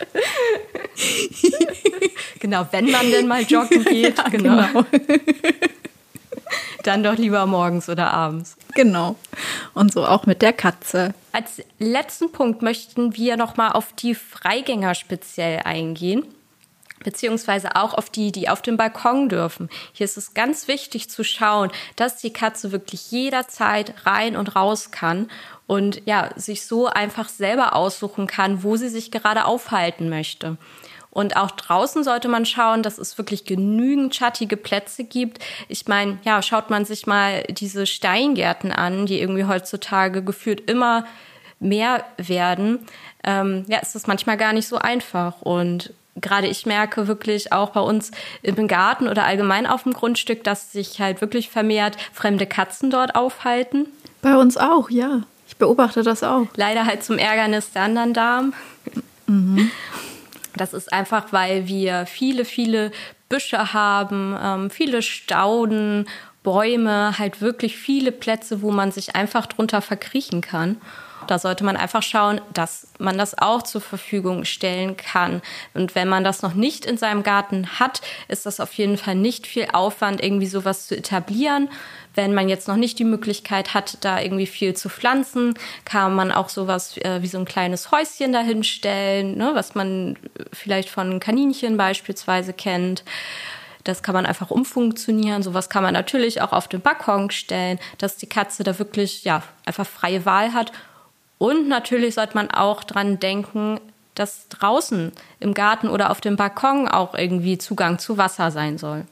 genau, 2.41 2.67
wenn 2.71 2.91
man 2.91 3.11
denn 3.11 3.27
mal 3.27 3.43
joggen 3.43 3.85
geht, 3.85 4.19
ja, 4.19 4.29
genau. 4.29 4.67
genau. 4.67 4.85
Dann 6.83 7.03
doch 7.03 7.17
lieber 7.17 7.47
morgens 7.47 7.89
oder 7.89 8.13
abends. 8.13 8.57
Genau. 8.75 9.17
Und 9.73 9.93
so 9.93 10.05
auch 10.05 10.27
mit 10.27 10.43
der 10.43 10.53
Katze. 10.53 11.15
Als 11.31 11.63
letzten 11.79 12.33
Punkt 12.33 12.61
möchten 12.61 13.17
wir 13.17 13.37
nochmal 13.37 13.73
auf 13.73 13.93
die 13.93 14.15
Freigänger 14.15 14.95
speziell 14.95 15.61
eingehen 15.61 16.27
beziehungsweise 17.03 17.77
auch 17.77 17.95
auf 17.95 18.11
die, 18.11 18.33
die 18.33 18.49
auf 18.49 18.63
dem 18.63 18.77
Balkon 18.77 19.29
dürfen. 19.29 19.69
Hier 19.93 20.05
ist 20.05 20.17
es 20.17 20.35
ganz 20.35 20.69
wichtig 20.69 21.11
zu 21.11 21.25
schauen, 21.25 21.71
dass 21.97 22.19
die 22.19 22.33
Katze 22.33 22.73
wirklich 22.73 23.11
jederzeit 23.11 23.95
rein 24.07 24.37
und 24.37 24.57
raus 24.57 24.91
kann 24.91 25.29
und 25.73 26.03
ja, 26.05 26.29
sich 26.37 26.67
so 26.67 26.87
einfach 26.87 27.31
selber 27.31 27.75
aussuchen 27.75 28.27
kann, 28.27 28.63
wo 28.63 28.77
sie 28.77 28.91
sich 28.91 29.11
gerade 29.11 29.47
aufhalten 29.47 30.11
möchte. 30.11 30.59
Und 31.09 31.39
auch 31.39 31.51
draußen 31.51 32.05
sollte 32.05 32.29
man 32.29 32.45
schauen, 32.45 32.83
dass 32.83 32.99
es 32.99 33.17
wirklich 33.17 33.47
genügend 33.47 34.15
schattige 34.15 34.59
Plätze 34.59 35.03
gibt. 35.03 35.39
Ich 35.69 35.89
meine, 35.89 36.19
ja, 36.25 36.43
schaut 36.43 36.69
man 36.69 36.85
sich 36.85 37.07
mal 37.07 37.45
diese 37.45 37.87
Steingärten 37.87 38.71
an, 38.71 39.07
die 39.07 39.19
irgendwie 39.19 39.47
heutzutage 39.47 40.23
gefühlt 40.23 40.71
immer 40.71 41.07
mehr 41.59 42.05
werden. 42.19 42.81
Ähm, 43.25 43.65
ja, 43.67 43.79
ist 43.79 43.95
das 43.95 44.07
manchmal 44.07 44.37
gar 44.37 44.53
nicht 44.53 44.69
so 44.69 44.77
einfach. 44.77 45.41
Und 45.41 45.95
gerade 46.21 46.49
ich 46.49 46.67
merke 46.67 47.09
wirklich 47.09 47.51
auch 47.55 47.71
bei 47.71 47.81
uns 47.81 48.11
im 48.43 48.69
Garten 48.69 49.09
oder 49.09 49.25
allgemein 49.25 49.67
auf 49.67 49.85
dem 49.85 49.95
Grundstück, 49.95 50.45
dass 50.45 50.71
sich 50.71 51.01
halt 51.01 51.23
wirklich 51.23 51.49
vermehrt 51.49 51.97
fremde 52.13 52.45
Katzen 52.47 52.91
dort 52.91 53.15
aufhalten. 53.15 53.87
Bei 54.21 54.37
uns 54.37 54.59
auch, 54.59 54.91
ja. 54.91 55.23
Ich 55.53 55.59
beobachte 55.59 56.03
das 56.03 56.23
auch. 56.23 56.47
Leider 56.57 56.87
halt 56.87 57.05
zum 57.05 57.19
Ärgernis 57.19 57.73
der 57.73 57.83
anderen 57.83 58.15
Damen. 58.15 58.55
Mhm. 59.27 59.71
Das 60.57 60.73
ist 60.73 60.91
einfach, 60.95 61.27
weil 61.31 61.69
wir 61.69 62.07
viele, 62.07 62.47
viele 62.47 62.91
Büsche 63.29 63.75
haben, 63.75 64.35
ähm, 64.43 64.71
viele 64.71 65.03
Stauden, 65.03 66.07
Bäume, 66.43 67.19
halt 67.19 67.43
wirklich 67.43 67.77
viele 67.77 68.13
Plätze, 68.13 68.63
wo 68.63 68.71
man 68.71 68.93
sich 68.93 69.15
einfach 69.15 69.47
drunter 69.47 69.83
verkriechen 69.83 70.41
kann. 70.41 70.81
Da 71.27 71.39
sollte 71.39 71.65
man 71.65 71.77
einfach 71.77 72.03
schauen, 72.03 72.41
dass 72.53 72.89
man 72.99 73.19
das 73.19 73.37
auch 73.39 73.63
zur 73.63 73.81
Verfügung 73.81 74.45
stellen 74.45 74.97
kann. 74.97 75.43
Und 75.75 75.95
wenn 75.95 76.09
man 76.09 76.25
das 76.25 76.43
noch 76.43 76.55
nicht 76.55 76.85
in 76.85 76.97
seinem 76.97 77.23
Garten 77.23 77.79
hat, 77.79 78.01
ist 78.29 78.47
das 78.47 78.61
auf 78.61 78.73
jeden 78.75 78.97
Fall 78.97 79.15
nicht 79.15 79.47
viel 79.47 79.69
Aufwand, 79.73 80.23
irgendwie 80.23 80.47
sowas 80.47 80.87
zu 80.87 80.97
etablieren. 80.97 81.69
Wenn 82.15 82.35
man 82.35 82.49
jetzt 82.49 82.69
noch 82.69 82.77
nicht 82.77 82.99
die 82.99 83.05
Möglichkeit 83.05 83.73
hat, 83.73 83.99
da 84.03 84.21
irgendwie 84.21 84.47
viel 84.47 84.75
zu 84.75 84.89
pflanzen, 84.89 85.55
kann 85.85 86.15
man 86.15 86.31
auch 86.31 86.51
sowas 86.51 86.99
äh, 86.99 87.23
wie 87.23 87.27
so 87.27 87.39
ein 87.39 87.47
kleines 87.47 87.91
Häuschen 87.91 88.33
dahinstellen, 88.33 89.37
ne, 89.39 89.53
was 89.55 89.75
man 89.75 90.19
vielleicht 90.53 90.91
von 90.91 91.21
Kaninchen 91.21 91.77
beispielsweise 91.77 92.53
kennt. 92.53 93.03
Das 93.85 94.03
kann 94.03 94.15
man 94.15 94.27
einfach 94.27 94.51
umfunktionieren. 94.51 95.43
Sowas 95.43 95.69
kann 95.69 95.83
man 95.83 95.95
natürlich 95.95 96.41
auch 96.41 96.53
auf 96.53 96.69
den 96.69 96.81
Balkon 96.81 97.31
stellen, 97.31 97.81
dass 97.99 98.17
die 98.17 98.29
Katze 98.29 98.63
da 98.63 98.79
wirklich 98.79 99.25
ja 99.25 99.43
einfach 99.65 99.87
freie 99.87 100.25
Wahl 100.25 100.53
hat 100.53 100.73
und 101.43 101.67
natürlich 101.67 102.15
sollte 102.15 102.37
man 102.37 102.53
auch 102.53 102.85
dran 102.85 103.19
denken, 103.19 103.81
dass 104.15 104.49
draußen 104.49 105.11
im 105.41 105.55
Garten 105.55 105.89
oder 105.89 106.13
auf 106.13 106.21
dem 106.21 106.37
Balkon 106.37 106.87
auch 106.87 107.17
irgendwie 107.17 107.59
Zugang 107.59 107.99
zu 107.99 108.17
Wasser 108.17 108.53
sein 108.53 108.79
soll. 108.79 109.07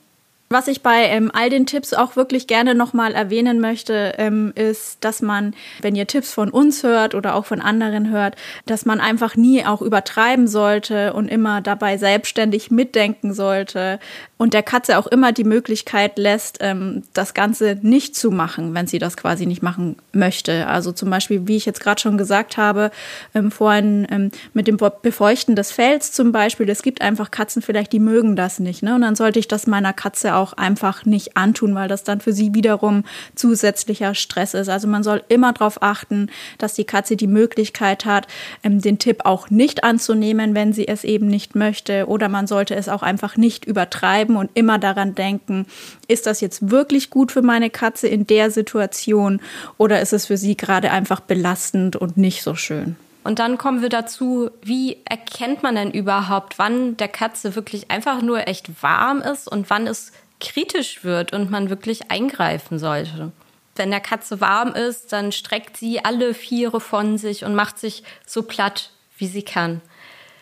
Was 0.52 0.66
ich 0.66 0.82
bei 0.82 1.04
ähm, 1.04 1.30
all 1.32 1.48
den 1.48 1.64
Tipps 1.64 1.94
auch 1.94 2.16
wirklich 2.16 2.48
gerne 2.48 2.74
nochmal 2.74 3.14
erwähnen 3.14 3.60
möchte, 3.60 4.14
ähm, 4.18 4.52
ist, 4.56 4.96
dass 5.04 5.22
man, 5.22 5.54
wenn 5.80 5.94
ihr 5.94 6.08
Tipps 6.08 6.32
von 6.34 6.50
uns 6.50 6.82
hört 6.82 7.14
oder 7.14 7.36
auch 7.36 7.46
von 7.46 7.60
anderen 7.60 8.10
hört, 8.10 8.34
dass 8.66 8.84
man 8.84 8.98
einfach 8.98 9.36
nie 9.36 9.64
auch 9.64 9.80
übertreiben 9.80 10.48
sollte 10.48 11.12
und 11.12 11.28
immer 11.28 11.60
dabei 11.60 11.98
selbstständig 11.98 12.72
mitdenken 12.72 13.32
sollte 13.32 14.00
und 14.38 14.52
der 14.52 14.64
Katze 14.64 14.98
auch 14.98 15.06
immer 15.06 15.30
die 15.30 15.44
Möglichkeit 15.44 16.18
lässt, 16.18 16.58
ähm, 16.62 17.04
das 17.12 17.32
Ganze 17.32 17.78
nicht 17.82 18.16
zu 18.16 18.32
machen, 18.32 18.74
wenn 18.74 18.88
sie 18.88 18.98
das 18.98 19.16
quasi 19.16 19.46
nicht 19.46 19.62
machen 19.62 19.98
möchte. 20.12 20.66
Also 20.66 20.90
zum 20.90 21.10
Beispiel, 21.10 21.46
wie 21.46 21.58
ich 21.58 21.66
jetzt 21.66 21.80
gerade 21.80 22.00
schon 22.00 22.18
gesagt 22.18 22.56
habe, 22.56 22.90
ähm, 23.36 23.52
vorhin 23.52 24.04
ähm, 24.10 24.32
mit 24.52 24.66
dem 24.66 24.78
Befeuchten 24.78 25.54
des 25.54 25.70
Fells 25.70 26.10
zum 26.10 26.32
Beispiel, 26.32 26.68
es 26.70 26.82
gibt 26.82 27.02
einfach 27.02 27.30
Katzen 27.30 27.62
vielleicht, 27.62 27.92
die 27.92 28.00
mögen 28.00 28.34
das 28.34 28.58
nicht. 28.58 28.82
Ne? 28.82 28.96
Und 28.96 29.02
dann 29.02 29.14
sollte 29.14 29.38
ich 29.38 29.46
das 29.46 29.68
meiner 29.68 29.92
Katze 29.92 30.34
auch 30.34 30.39
auch 30.40 30.54
einfach 30.54 31.04
nicht 31.04 31.36
antun, 31.36 31.74
weil 31.74 31.88
das 31.88 32.04
dann 32.04 32.20
für 32.20 32.32
sie 32.32 32.54
wiederum 32.54 33.04
zusätzlicher 33.34 34.14
Stress 34.14 34.54
ist. 34.54 34.68
Also 34.68 34.88
man 34.88 35.02
soll 35.02 35.22
immer 35.28 35.52
darauf 35.52 35.82
achten, 35.82 36.30
dass 36.58 36.74
die 36.74 36.84
Katze 36.84 37.16
die 37.16 37.26
Möglichkeit 37.26 38.04
hat, 38.04 38.26
ähm, 38.62 38.80
den 38.80 38.98
Tipp 38.98 39.24
auch 39.24 39.50
nicht 39.50 39.84
anzunehmen, 39.84 40.54
wenn 40.54 40.72
sie 40.72 40.88
es 40.88 41.04
eben 41.04 41.26
nicht 41.26 41.54
möchte. 41.54 42.06
Oder 42.06 42.28
man 42.28 42.46
sollte 42.46 42.74
es 42.74 42.88
auch 42.88 43.02
einfach 43.02 43.36
nicht 43.36 43.64
übertreiben 43.64 44.36
und 44.36 44.50
immer 44.54 44.78
daran 44.78 45.14
denken, 45.14 45.66
ist 46.08 46.26
das 46.26 46.40
jetzt 46.40 46.70
wirklich 46.70 47.10
gut 47.10 47.32
für 47.32 47.42
meine 47.42 47.70
Katze 47.70 48.08
in 48.08 48.26
der 48.26 48.50
Situation 48.50 49.40
oder 49.78 50.00
ist 50.00 50.12
es 50.12 50.26
für 50.26 50.36
sie 50.36 50.56
gerade 50.56 50.90
einfach 50.90 51.20
belastend 51.20 51.96
und 51.96 52.16
nicht 52.16 52.42
so 52.42 52.54
schön? 52.54 52.96
Und 53.22 53.38
dann 53.38 53.58
kommen 53.58 53.82
wir 53.82 53.90
dazu, 53.90 54.50
wie 54.62 54.96
erkennt 55.04 55.62
man 55.62 55.74
denn 55.74 55.90
überhaupt, 55.90 56.58
wann 56.58 56.96
der 56.96 57.08
Katze 57.08 57.54
wirklich 57.54 57.90
einfach 57.90 58.22
nur 58.22 58.48
echt 58.48 58.82
warm 58.82 59.20
ist 59.20 59.46
und 59.46 59.68
wann 59.68 59.86
es 59.86 60.12
kritisch 60.40 61.04
wird 61.04 61.32
und 61.32 61.50
man 61.50 61.70
wirklich 61.70 62.10
eingreifen 62.10 62.78
sollte. 62.78 63.32
Wenn 63.76 63.90
der 63.90 64.00
Katze 64.00 64.40
warm 64.40 64.74
ist, 64.74 65.12
dann 65.12 65.32
streckt 65.32 65.76
sie 65.76 66.04
alle 66.04 66.34
Viere 66.34 66.80
von 66.80 67.18
sich 67.18 67.44
und 67.44 67.54
macht 67.54 67.78
sich 67.78 68.02
so 68.26 68.42
platt, 68.42 68.90
wie 69.16 69.26
sie 69.26 69.42
kann. 69.42 69.80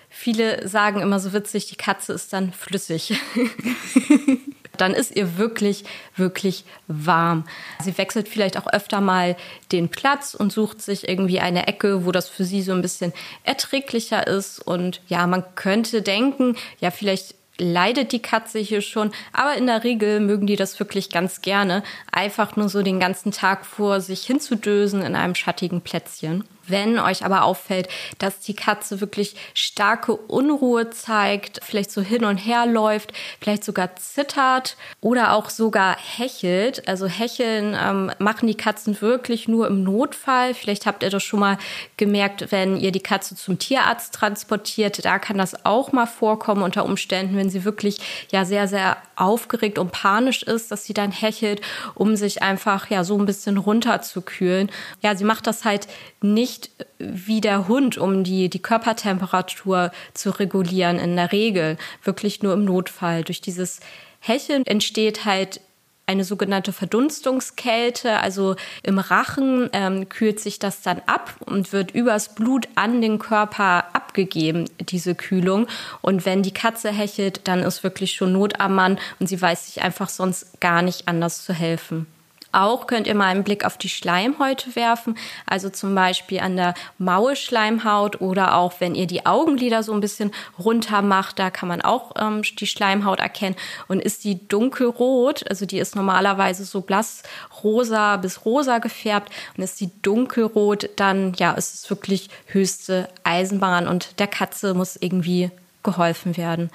Viele 0.09 0.67
sagen 0.67 1.01
immer 1.01 1.21
so 1.21 1.33
witzig, 1.33 1.67
die 1.67 1.77
Katze 1.77 2.13
ist 2.15 2.33
dann 2.33 2.53
flüssig. 2.53 3.21
dann 4.81 4.95
ist 4.95 5.15
ihr 5.15 5.37
wirklich, 5.37 5.85
wirklich 6.17 6.65
warm. 6.87 7.45
Sie 7.83 7.97
wechselt 7.99 8.29
vielleicht 8.29 8.57
auch 8.57 8.67
öfter 8.67 9.01
mal 9.01 9.37
den 9.73 9.89
Platz 9.89 10.35
und 10.35 10.53
sucht 10.53 10.81
sich 10.81 11.09
irgendwie 11.09 11.41
eine 11.41 11.67
Ecke, 11.67 12.07
wo 12.07 12.13
das 12.13 12.29
für 12.29 12.45
sie 12.45 12.63
so 12.63 12.73
ein 12.73 12.83
bisschen 12.83 13.13
erträglicher 13.45 14.27
ist. 14.27 14.61
Und 14.61 15.03
ja, 15.09 15.27
man 15.27 15.45
könnte 15.55 16.03
denken, 16.03 16.57
ja, 16.81 16.91
vielleicht 16.91 17.35
leidet 17.59 18.12
die 18.12 18.23
Katze 18.23 18.59
hier 18.59 18.81
schon, 18.81 19.11
aber 19.33 19.55
in 19.55 19.66
der 19.66 19.85
Regel 19.85 20.21
mögen 20.21 20.47
die 20.47 20.57
das 20.57 20.79
wirklich 20.79 21.11
ganz 21.11 21.42
gerne, 21.42 21.83
einfach 22.11 22.57
nur 22.57 22.68
so 22.68 22.83
den 22.83 23.01
ganzen 23.01 23.33
Tag 23.33 23.66
vor 23.66 24.01
sich 24.01 24.25
hinzudösen 24.25 25.03
in 25.03 25.14
einem 25.14 25.35
schattigen 25.35 25.81
Plätzchen. 25.81 26.44
Wenn 26.68 26.98
euch 26.98 27.24
aber 27.24 27.44
auffällt, 27.44 27.88
dass 28.18 28.40
die 28.40 28.54
Katze 28.54 29.00
wirklich 29.00 29.35
starke 29.54 30.14
Unruhe 30.14 30.90
zeigt, 30.90 31.61
vielleicht 31.64 31.90
so 31.90 32.00
hin 32.02 32.24
und 32.24 32.38
her 32.38 32.66
läuft, 32.66 33.12
vielleicht 33.40 33.64
sogar 33.64 33.96
zittert 33.96 34.76
oder 35.00 35.33
auch 35.33 35.50
sogar 35.50 35.96
hechelt. 35.98 36.87
Also 36.88 37.07
hecheln 37.07 37.76
ähm, 37.81 38.12
machen 38.18 38.46
die 38.46 38.57
Katzen 38.57 39.00
wirklich 39.00 39.48
nur 39.48 39.66
im 39.66 39.83
Notfall. 39.83 40.54
Vielleicht 40.54 40.87
habt 40.87 41.02
ihr 41.02 41.11
das 41.11 41.22
schon 41.22 41.40
mal 41.40 41.59
gemerkt, 41.96 42.50
wenn 42.50 42.76
ihr 42.76 42.92
die 42.92 43.00
Katze 43.00 43.35
zum 43.35 43.59
Tierarzt 43.59 44.14
transportiert. 44.14 45.04
Da 45.04 45.18
kann 45.18 45.38
das 45.38 45.64
auch 45.64 45.92
mal 45.92 46.07
vorkommen 46.07 46.62
unter 46.62 46.85
Umständen, 46.85 47.37
wenn 47.37 47.50
sie 47.50 47.64
wirklich 47.64 48.00
ja 48.31 48.44
sehr, 48.44 48.68
sehr 48.68 48.96
aufgeregt 49.16 49.78
und 49.78 49.92
panisch 49.92 50.42
ist, 50.42 50.70
dass 50.70 50.85
sie 50.85 50.94
dann 50.94 51.11
hechelt, 51.12 51.61
um 51.94 52.16
sich 52.16 52.42
einfach 52.42 52.90
ja 52.90 53.04
so 53.04 53.18
ein 53.18 53.26
bisschen 53.26 53.57
runterzukühlen. 53.59 54.70
Ja, 55.02 55.16
sie 55.16 55.24
macht 55.24 55.46
das 55.46 55.64
halt 55.64 55.88
nicht 56.20 56.58
nicht 56.59 56.71
wie 56.99 57.40
der 57.40 57.68
Hund, 57.68 57.99
um 57.99 58.25
die, 58.25 58.49
die 58.49 58.62
Körpertemperatur 58.62 59.92
zu 60.14 60.31
regulieren 60.31 60.99
in 60.99 61.16
der 61.16 61.33
Regel, 61.33 61.77
wirklich 62.03 62.42
nur 62.42 62.55
im 62.55 62.64
Notfall. 62.64 63.23
Durch 63.23 63.40
dieses 63.40 63.81
Hecheln 64.21 64.66
entsteht 64.66 65.25
halt 65.25 65.61
eine 66.07 66.25
sogenannte 66.25 66.73
Verdunstungskälte, 66.73 68.18
also 68.18 68.57
im 68.83 68.99
Rachen 68.99 69.68
ähm, 69.75 70.09
kühlt 70.09 70.40
sich 70.40 70.59
das 70.59 70.81
dann 70.81 71.03
ab 71.07 71.35
und 71.44 71.73
wird 71.75 71.90
übers 71.90 72.35
Blut 72.35 72.66
an 72.77 73.03
den 73.03 73.18
Körper 73.18 73.94
abgegeben, 73.94 74.71
diese 74.81 75.14
Kühlung. 75.14 75.66
Und 76.01 76.25
wenn 76.25 76.42
die 76.42 76.55
Katze 76.55 76.90
hechelt, 76.90 77.42
dann 77.44 77.61
ist 77.61 77.85
wirklich 77.85 78.12
schon 78.12 78.33
Not 78.33 78.59
am 78.59 78.75
Mann 78.75 78.99
und 79.21 79.29
sie 79.29 79.40
weiß 79.40 79.66
sich 79.66 79.83
einfach 79.83 80.09
sonst 80.09 80.61
gar 80.61 80.81
nicht 80.81 81.09
anders 81.09 81.44
zu 81.44 81.53
helfen. 81.53 82.07
Auch 82.51 82.87
könnt 82.87 83.07
ihr 83.07 83.15
mal 83.15 83.27
einen 83.27 83.45
Blick 83.45 83.67
auf 83.67 83.77
die 83.77 83.91
Schleimhäute 83.91 84.75
werfen, 84.75 85.19
also 85.45 85.69
zum 85.69 85.95
Beispiel 85.95 86.41
an 86.41 86.57
der 86.57 86.73
Maulschleimhaut 86.97 88.23
oder 88.23 88.57
auch 88.57 88.75
wenn 88.79 88.95
ihr 88.95 89.07
die 89.07 89.27
Augenlider 89.27 89.83
so 89.83 89.93
ein 89.93 90.01
bisschen 90.01 90.33
runter 90.59 91.03
macht, 91.03 91.39
da 91.39 91.51
kann 91.51 91.69
man 91.69 91.83
auch 91.83 92.13
ähm, 92.19 92.41
die 92.43 92.67
Schleimhaut 92.67 93.21
erkennen. 93.21 93.55
Und 93.87 94.01
ist 94.01 94.25
die 94.25 94.49
dunkelrot, 94.49 95.49
also 95.51 95.67
die 95.67 95.79
ist 95.79 95.95
normalerweise 95.95 96.65
so 96.65 96.81
blass 96.81 97.23
rosa 97.63 98.17
bis 98.17 98.47
rosa 98.47 98.79
gefärbt 98.79 99.31
und 99.57 99.63
ist 99.63 99.79
die 99.81 99.91
dunkelrot, 100.01 100.89
dann 100.97 101.35
ja, 101.35 101.53
ist 101.53 101.75
es 101.75 101.91
wirklich 101.91 102.31
höchste 102.47 103.11
Eisenbahn 103.25 103.87
und 103.87 104.19
der 104.21 104.27
Katze 104.27 104.73
muss 104.73 104.97
irgendwie 104.97 105.51
geholfen 105.83 106.39
werden. 106.39 106.71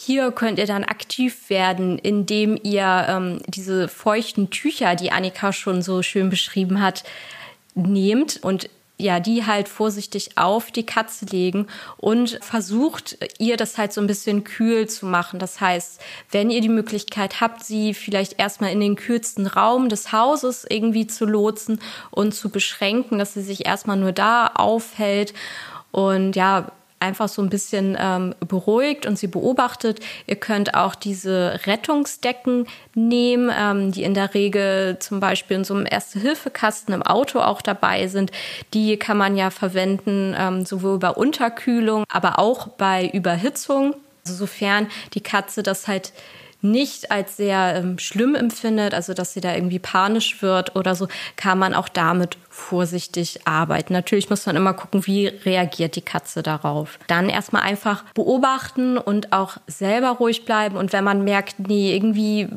Hier 0.00 0.30
könnt 0.30 0.60
ihr 0.60 0.66
dann 0.66 0.84
aktiv 0.84 1.50
werden, 1.50 1.98
indem 1.98 2.56
ihr 2.62 3.06
ähm, 3.08 3.40
diese 3.48 3.88
feuchten 3.88 4.48
Tücher, 4.48 4.94
die 4.94 5.10
Annika 5.10 5.52
schon 5.52 5.82
so 5.82 6.02
schön 6.02 6.30
beschrieben 6.30 6.80
hat, 6.80 7.02
nehmt 7.74 8.38
und 8.44 8.70
ja, 8.96 9.18
die 9.18 9.44
halt 9.44 9.68
vorsichtig 9.68 10.38
auf 10.38 10.70
die 10.70 10.86
Katze 10.86 11.24
legen 11.26 11.66
und 11.96 12.38
versucht 12.42 13.18
ihr 13.38 13.56
das 13.56 13.76
halt 13.76 13.92
so 13.92 14.00
ein 14.00 14.06
bisschen 14.06 14.44
kühl 14.44 14.88
zu 14.88 15.06
machen. 15.06 15.40
Das 15.40 15.60
heißt, 15.60 16.00
wenn 16.30 16.50
ihr 16.50 16.60
die 16.60 16.68
Möglichkeit 16.68 17.40
habt, 17.40 17.64
sie 17.64 17.92
vielleicht 17.92 18.38
erstmal 18.38 18.70
in 18.70 18.80
den 18.80 18.94
kühlsten 18.94 19.48
Raum 19.48 19.88
des 19.88 20.12
Hauses 20.12 20.64
irgendwie 20.68 21.08
zu 21.08 21.26
lotsen 21.26 21.80
und 22.12 22.36
zu 22.36 22.50
beschränken, 22.50 23.18
dass 23.18 23.34
sie 23.34 23.42
sich 23.42 23.66
erstmal 23.66 23.96
nur 23.96 24.12
da 24.12 24.46
aufhält 24.46 25.34
und 25.90 26.36
ja, 26.36 26.70
einfach 27.00 27.28
so 27.28 27.42
ein 27.42 27.48
bisschen 27.48 27.96
ähm, 27.98 28.34
beruhigt 28.46 29.06
und 29.06 29.18
sie 29.18 29.26
beobachtet. 29.26 30.00
Ihr 30.26 30.36
könnt 30.36 30.74
auch 30.74 30.94
diese 30.94 31.60
Rettungsdecken 31.66 32.66
nehmen, 32.94 33.50
ähm, 33.56 33.92
die 33.92 34.02
in 34.02 34.14
der 34.14 34.34
Regel 34.34 34.98
zum 34.98 35.20
Beispiel 35.20 35.58
in 35.58 35.64
so 35.64 35.74
einem 35.74 35.86
Erste-Hilfe-Kasten 35.88 36.92
im 36.92 37.02
Auto 37.02 37.40
auch 37.40 37.62
dabei 37.62 38.08
sind. 38.08 38.30
Die 38.74 38.96
kann 38.96 39.16
man 39.16 39.36
ja 39.36 39.50
verwenden, 39.50 40.34
ähm, 40.38 40.64
sowohl 40.64 40.98
bei 40.98 41.10
Unterkühlung, 41.10 42.04
aber 42.08 42.38
auch 42.38 42.68
bei 42.68 43.08
Überhitzung. 43.12 43.94
Also 44.24 44.34
sofern 44.38 44.88
die 45.14 45.22
Katze 45.22 45.62
das 45.62 45.88
halt 45.88 46.12
nicht 46.60 47.10
als 47.10 47.36
sehr 47.36 47.76
ähm, 47.76 47.98
schlimm 47.98 48.34
empfindet, 48.34 48.94
also 48.94 49.14
dass 49.14 49.32
sie 49.32 49.40
da 49.40 49.54
irgendwie 49.54 49.78
panisch 49.78 50.42
wird 50.42 50.74
oder 50.74 50.94
so, 50.94 51.08
kann 51.36 51.58
man 51.58 51.74
auch 51.74 51.88
damit 51.88 52.36
vorsichtig 52.58 53.46
arbeiten. 53.46 53.92
Natürlich 53.92 54.28
muss 54.28 54.44
man 54.44 54.56
immer 54.56 54.74
gucken, 54.74 55.06
wie 55.06 55.28
reagiert 55.28 55.94
die 55.94 56.02
Katze 56.02 56.42
darauf. 56.42 56.98
Dann 57.06 57.28
erstmal 57.28 57.62
einfach 57.62 58.02
beobachten 58.14 58.98
und 58.98 59.32
auch 59.32 59.58
selber 59.68 60.10
ruhig 60.10 60.44
bleiben. 60.44 60.76
Und 60.76 60.92
wenn 60.92 61.04
man 61.04 61.22
merkt, 61.22 61.60
nee, 61.60 61.94
irgendwie 61.94 62.48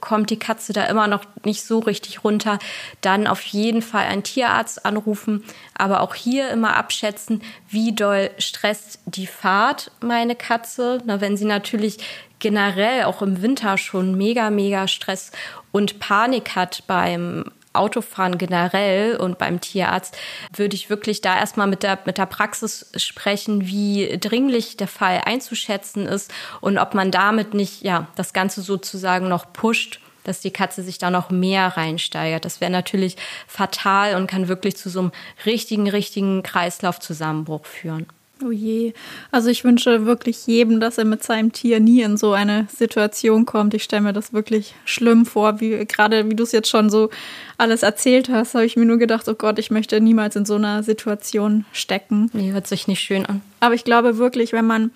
kommt 0.00 0.28
die 0.28 0.38
Katze 0.38 0.74
da 0.74 0.84
immer 0.84 1.06
noch 1.06 1.24
nicht 1.44 1.64
so 1.64 1.78
richtig 1.78 2.22
runter, 2.24 2.58
dann 3.00 3.26
auf 3.26 3.40
jeden 3.42 3.80
Fall 3.80 4.04
einen 4.04 4.22
Tierarzt 4.22 4.84
anrufen. 4.84 5.42
Aber 5.74 6.02
auch 6.02 6.14
hier 6.14 6.50
immer 6.50 6.76
abschätzen, 6.76 7.42
wie 7.70 7.94
doll 7.94 8.30
stresst 8.38 9.00
die 9.06 9.26
Fahrt 9.26 9.90
meine 10.00 10.36
Katze. 10.36 11.00
Na, 11.06 11.22
wenn 11.22 11.38
sie 11.38 11.46
natürlich 11.46 11.98
generell 12.46 13.02
auch 13.02 13.22
im 13.22 13.42
Winter 13.42 13.76
schon 13.76 14.16
mega, 14.16 14.50
mega 14.50 14.86
Stress 14.86 15.32
und 15.72 15.98
Panik 15.98 16.54
hat 16.54 16.84
beim 16.86 17.46
Autofahren 17.72 18.38
generell 18.38 19.16
und 19.16 19.36
beim 19.36 19.60
Tierarzt, 19.60 20.16
würde 20.54 20.76
ich 20.76 20.88
wirklich 20.88 21.22
da 21.22 21.36
erstmal 21.36 21.66
mit 21.66 21.82
der, 21.82 21.98
mit 22.04 22.18
der 22.18 22.26
Praxis 22.26 22.92
sprechen, 22.94 23.66
wie 23.66 24.16
dringlich 24.20 24.76
der 24.76 24.86
Fall 24.86 25.22
einzuschätzen 25.24 26.06
ist 26.06 26.32
und 26.60 26.78
ob 26.78 26.94
man 26.94 27.10
damit 27.10 27.52
nicht, 27.52 27.82
ja, 27.82 28.06
das 28.14 28.32
Ganze 28.32 28.62
sozusagen 28.62 29.28
noch 29.28 29.52
pusht 29.52 29.98
dass 30.22 30.40
die 30.40 30.50
Katze 30.50 30.82
sich 30.82 30.98
da 30.98 31.08
noch 31.08 31.30
mehr 31.30 31.76
reinsteigert. 31.76 32.44
Das 32.44 32.60
wäre 32.60 32.72
natürlich 32.72 33.16
fatal 33.46 34.16
und 34.16 34.26
kann 34.26 34.48
wirklich 34.48 34.76
zu 34.76 34.90
so 34.90 34.98
einem 34.98 35.12
richtigen, 35.44 35.88
richtigen 35.88 36.42
Kreislaufzusammenbruch 36.42 37.64
führen. 37.64 38.08
Oh 38.44 38.50
je. 38.50 38.92
Also 39.30 39.48
ich 39.48 39.64
wünsche 39.64 40.04
wirklich 40.04 40.46
jedem, 40.46 40.78
dass 40.78 40.98
er 40.98 41.06
mit 41.06 41.22
seinem 41.22 41.52
Tier 41.52 41.80
nie 41.80 42.02
in 42.02 42.18
so 42.18 42.32
eine 42.32 42.66
Situation 42.74 43.46
kommt. 43.46 43.72
Ich 43.72 43.84
stelle 43.84 44.02
mir 44.02 44.12
das 44.12 44.34
wirklich 44.34 44.74
schlimm 44.84 45.24
vor, 45.24 45.60
wie 45.60 45.86
gerade 45.86 46.28
wie 46.30 46.34
du 46.34 46.42
es 46.42 46.52
jetzt 46.52 46.68
schon 46.68 46.90
so 46.90 47.08
alles 47.56 47.82
erzählt 47.82 48.28
hast, 48.28 48.54
habe 48.54 48.66
ich 48.66 48.76
mir 48.76 48.84
nur 48.84 48.98
gedacht, 48.98 49.26
oh 49.28 49.34
Gott, 49.34 49.58
ich 49.58 49.70
möchte 49.70 50.00
niemals 50.02 50.36
in 50.36 50.44
so 50.44 50.56
einer 50.56 50.82
Situation 50.82 51.64
stecken. 51.72 52.30
Nee, 52.34 52.52
hört 52.52 52.66
sich 52.66 52.86
nicht 52.88 53.00
schön 53.00 53.24
an. 53.24 53.40
Aber 53.60 53.74
ich 53.74 53.84
glaube 53.84 54.18
wirklich, 54.18 54.52
wenn 54.52 54.66
man 54.66 54.90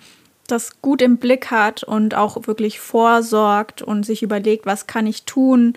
das 0.47 0.81
gut 0.81 1.01
im 1.01 1.17
Blick 1.17 1.49
hat 1.49 1.83
und 1.83 2.13
auch 2.13 2.45
wirklich 2.45 2.79
vorsorgt 2.79 3.81
und 3.81 4.05
sich 4.05 4.21
überlegt, 4.21 4.65
was 4.65 4.85
kann 4.85 5.07
ich 5.07 5.23
tun, 5.23 5.73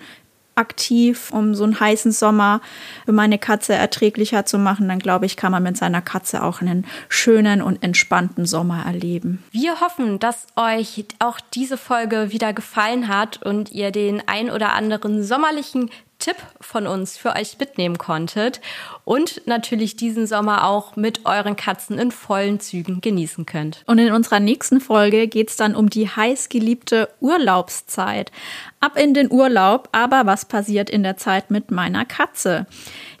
aktiv, 0.55 1.31
um 1.31 1.53
so 1.53 1.63
einen 1.63 1.79
heißen 1.79 2.11
Sommer 2.11 2.61
für 3.05 3.11
meine 3.11 3.37
Katze 3.37 3.73
erträglicher 3.73 4.45
zu 4.45 4.57
machen, 4.57 4.87
dann 4.87 4.99
glaube 4.99 5.25
ich, 5.25 5.35
kann 5.35 5.51
man 5.51 5.63
mit 5.63 5.77
seiner 5.77 6.01
Katze 6.01 6.43
auch 6.43 6.61
einen 6.61 6.85
schönen 7.09 7.61
und 7.61 7.83
entspannten 7.83 8.45
Sommer 8.45 8.85
erleben. 8.85 9.43
Wir 9.51 9.81
hoffen, 9.81 10.19
dass 10.19 10.47
euch 10.55 11.05
auch 11.19 11.39
diese 11.53 11.77
Folge 11.77 12.31
wieder 12.31 12.53
gefallen 12.53 13.07
hat 13.07 13.43
und 13.43 13.71
ihr 13.71 13.91
den 13.91 14.23
ein 14.27 14.49
oder 14.49 14.73
anderen 14.73 15.23
sommerlichen 15.23 15.91
Tipp 16.25 16.37
von 16.59 16.87
uns 16.87 17.17
für 17.17 17.35
euch 17.35 17.59
mitnehmen 17.59 17.99
konntet 17.99 18.59
und 19.03 19.45
natürlich 19.45 19.95
diesen 19.95 20.25
Sommer 20.25 20.67
auch 20.67 20.95
mit 20.95 21.23
euren 21.27 21.55
Katzen 21.55 21.99
in 21.99 22.09
vollen 22.09 22.59
Zügen 22.59 22.99
genießen 22.99 23.45
könnt. 23.45 23.83
Und 23.85 23.99
in 23.99 24.11
unserer 24.11 24.39
nächsten 24.39 24.81
Folge 24.81 25.27
geht 25.27 25.51
es 25.51 25.55
dann 25.55 25.75
um 25.75 25.87
die 25.87 26.09
heißgeliebte 26.09 27.09
Urlaubszeit. 27.19 28.31
Ab 28.79 28.97
in 28.97 29.13
den 29.13 29.31
Urlaub, 29.31 29.87
aber 29.91 30.25
was 30.25 30.45
passiert 30.45 30.89
in 30.89 31.03
der 31.03 31.17
Zeit 31.17 31.51
mit 31.51 31.69
meiner 31.69 32.05
Katze? 32.05 32.65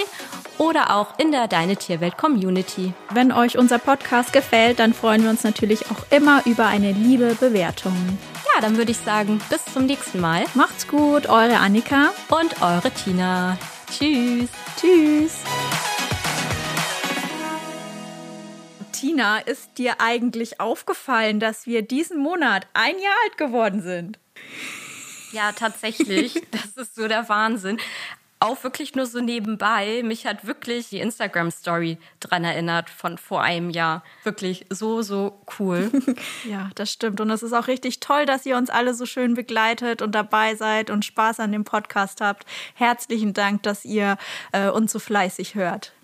oder 0.60 0.96
auch 0.96 1.18
in 1.18 1.32
der 1.32 1.48
Deine 1.48 1.78
Tierwelt 1.78 2.16
Community. 2.16 2.94
Wenn 3.12 3.32
euch 3.32 3.58
unser 3.58 3.80
Podcast 3.80 4.34
gefällt, 4.34 4.78
dann 4.78 4.94
freuen 4.94 5.24
wir 5.24 5.32
uns 5.32 5.44
natürlich 5.44 5.90
auch 5.90 6.06
immer 6.12 6.46
über 6.46 6.68
eine 6.68 6.92
liebe 6.92 7.34
Bewertung. 7.36 8.20
Ja, 8.56 8.62
dann 8.62 8.78
würde 8.78 8.92
ich 8.92 9.00
sagen, 9.00 9.42
bis 9.50 9.66
zum 9.66 9.86
nächsten 9.86 10.22
Mal. 10.22 10.46
Macht's 10.54 10.88
gut, 10.88 11.28
eure 11.28 11.58
Annika 11.58 12.14
und 12.30 12.62
eure 12.62 12.90
Tina. 12.90 13.58
Tschüss. 13.92 14.50
Tschüss. 14.80 15.40
Tina, 18.94 19.40
ist 19.40 19.78
dir 19.78 20.00
eigentlich 20.00 20.62
aufgefallen, 20.62 21.42
dass 21.42 21.66
wir 21.66 21.82
diesen 21.82 22.18
Monat 22.18 22.66
ein 22.74 22.98
Jahr 22.98 23.16
alt 23.26 23.38
geworden 23.38 23.82
sind? 23.82 24.20
Ja, 25.34 25.52
tatsächlich. 25.52 26.42
Das 26.52 26.78
ist 26.78 26.96
so 26.96 27.10
der 27.10 27.28
Wahnsinn 27.28 27.78
auch 28.46 28.64
wirklich 28.64 28.96
nur 28.96 29.06
so 29.06 29.20
nebenbei. 29.20 30.02
Mich 30.04 30.26
hat 30.26 30.46
wirklich 30.46 30.90
die 30.90 31.00
Instagram-Story 31.00 31.98
dran 32.20 32.44
erinnert 32.44 32.90
von 32.90 33.18
vor 33.18 33.42
einem 33.42 33.70
Jahr. 33.70 34.04
Wirklich 34.24 34.66
so, 34.70 35.02
so 35.02 35.42
cool. 35.60 35.92
ja, 36.50 36.70
das 36.76 36.92
stimmt. 36.92 37.20
Und 37.20 37.30
es 37.32 37.44
ist 37.44 37.54
auch 37.54 37.68
richtig 37.68 38.00
toll, 38.00 38.26
dass 38.26 38.46
ihr 38.46 38.58
uns 38.58 38.70
alle 38.70 38.94
so 38.94 39.06
schön 39.06 39.34
begleitet 39.34 40.02
und 40.02 40.14
dabei 40.14 40.56
seid 40.56 40.90
und 40.90 41.04
Spaß 41.04 41.40
an 41.40 41.52
dem 41.52 41.64
Podcast 41.64 42.22
habt. 42.22 42.46
Herzlichen 42.76 43.34
Dank, 43.34 43.64
dass 43.64 43.84
ihr 43.84 44.18
äh, 44.52 44.70
uns 44.70 44.92
so 44.92 45.00
fleißig 45.00 45.56
hört. 45.56 45.95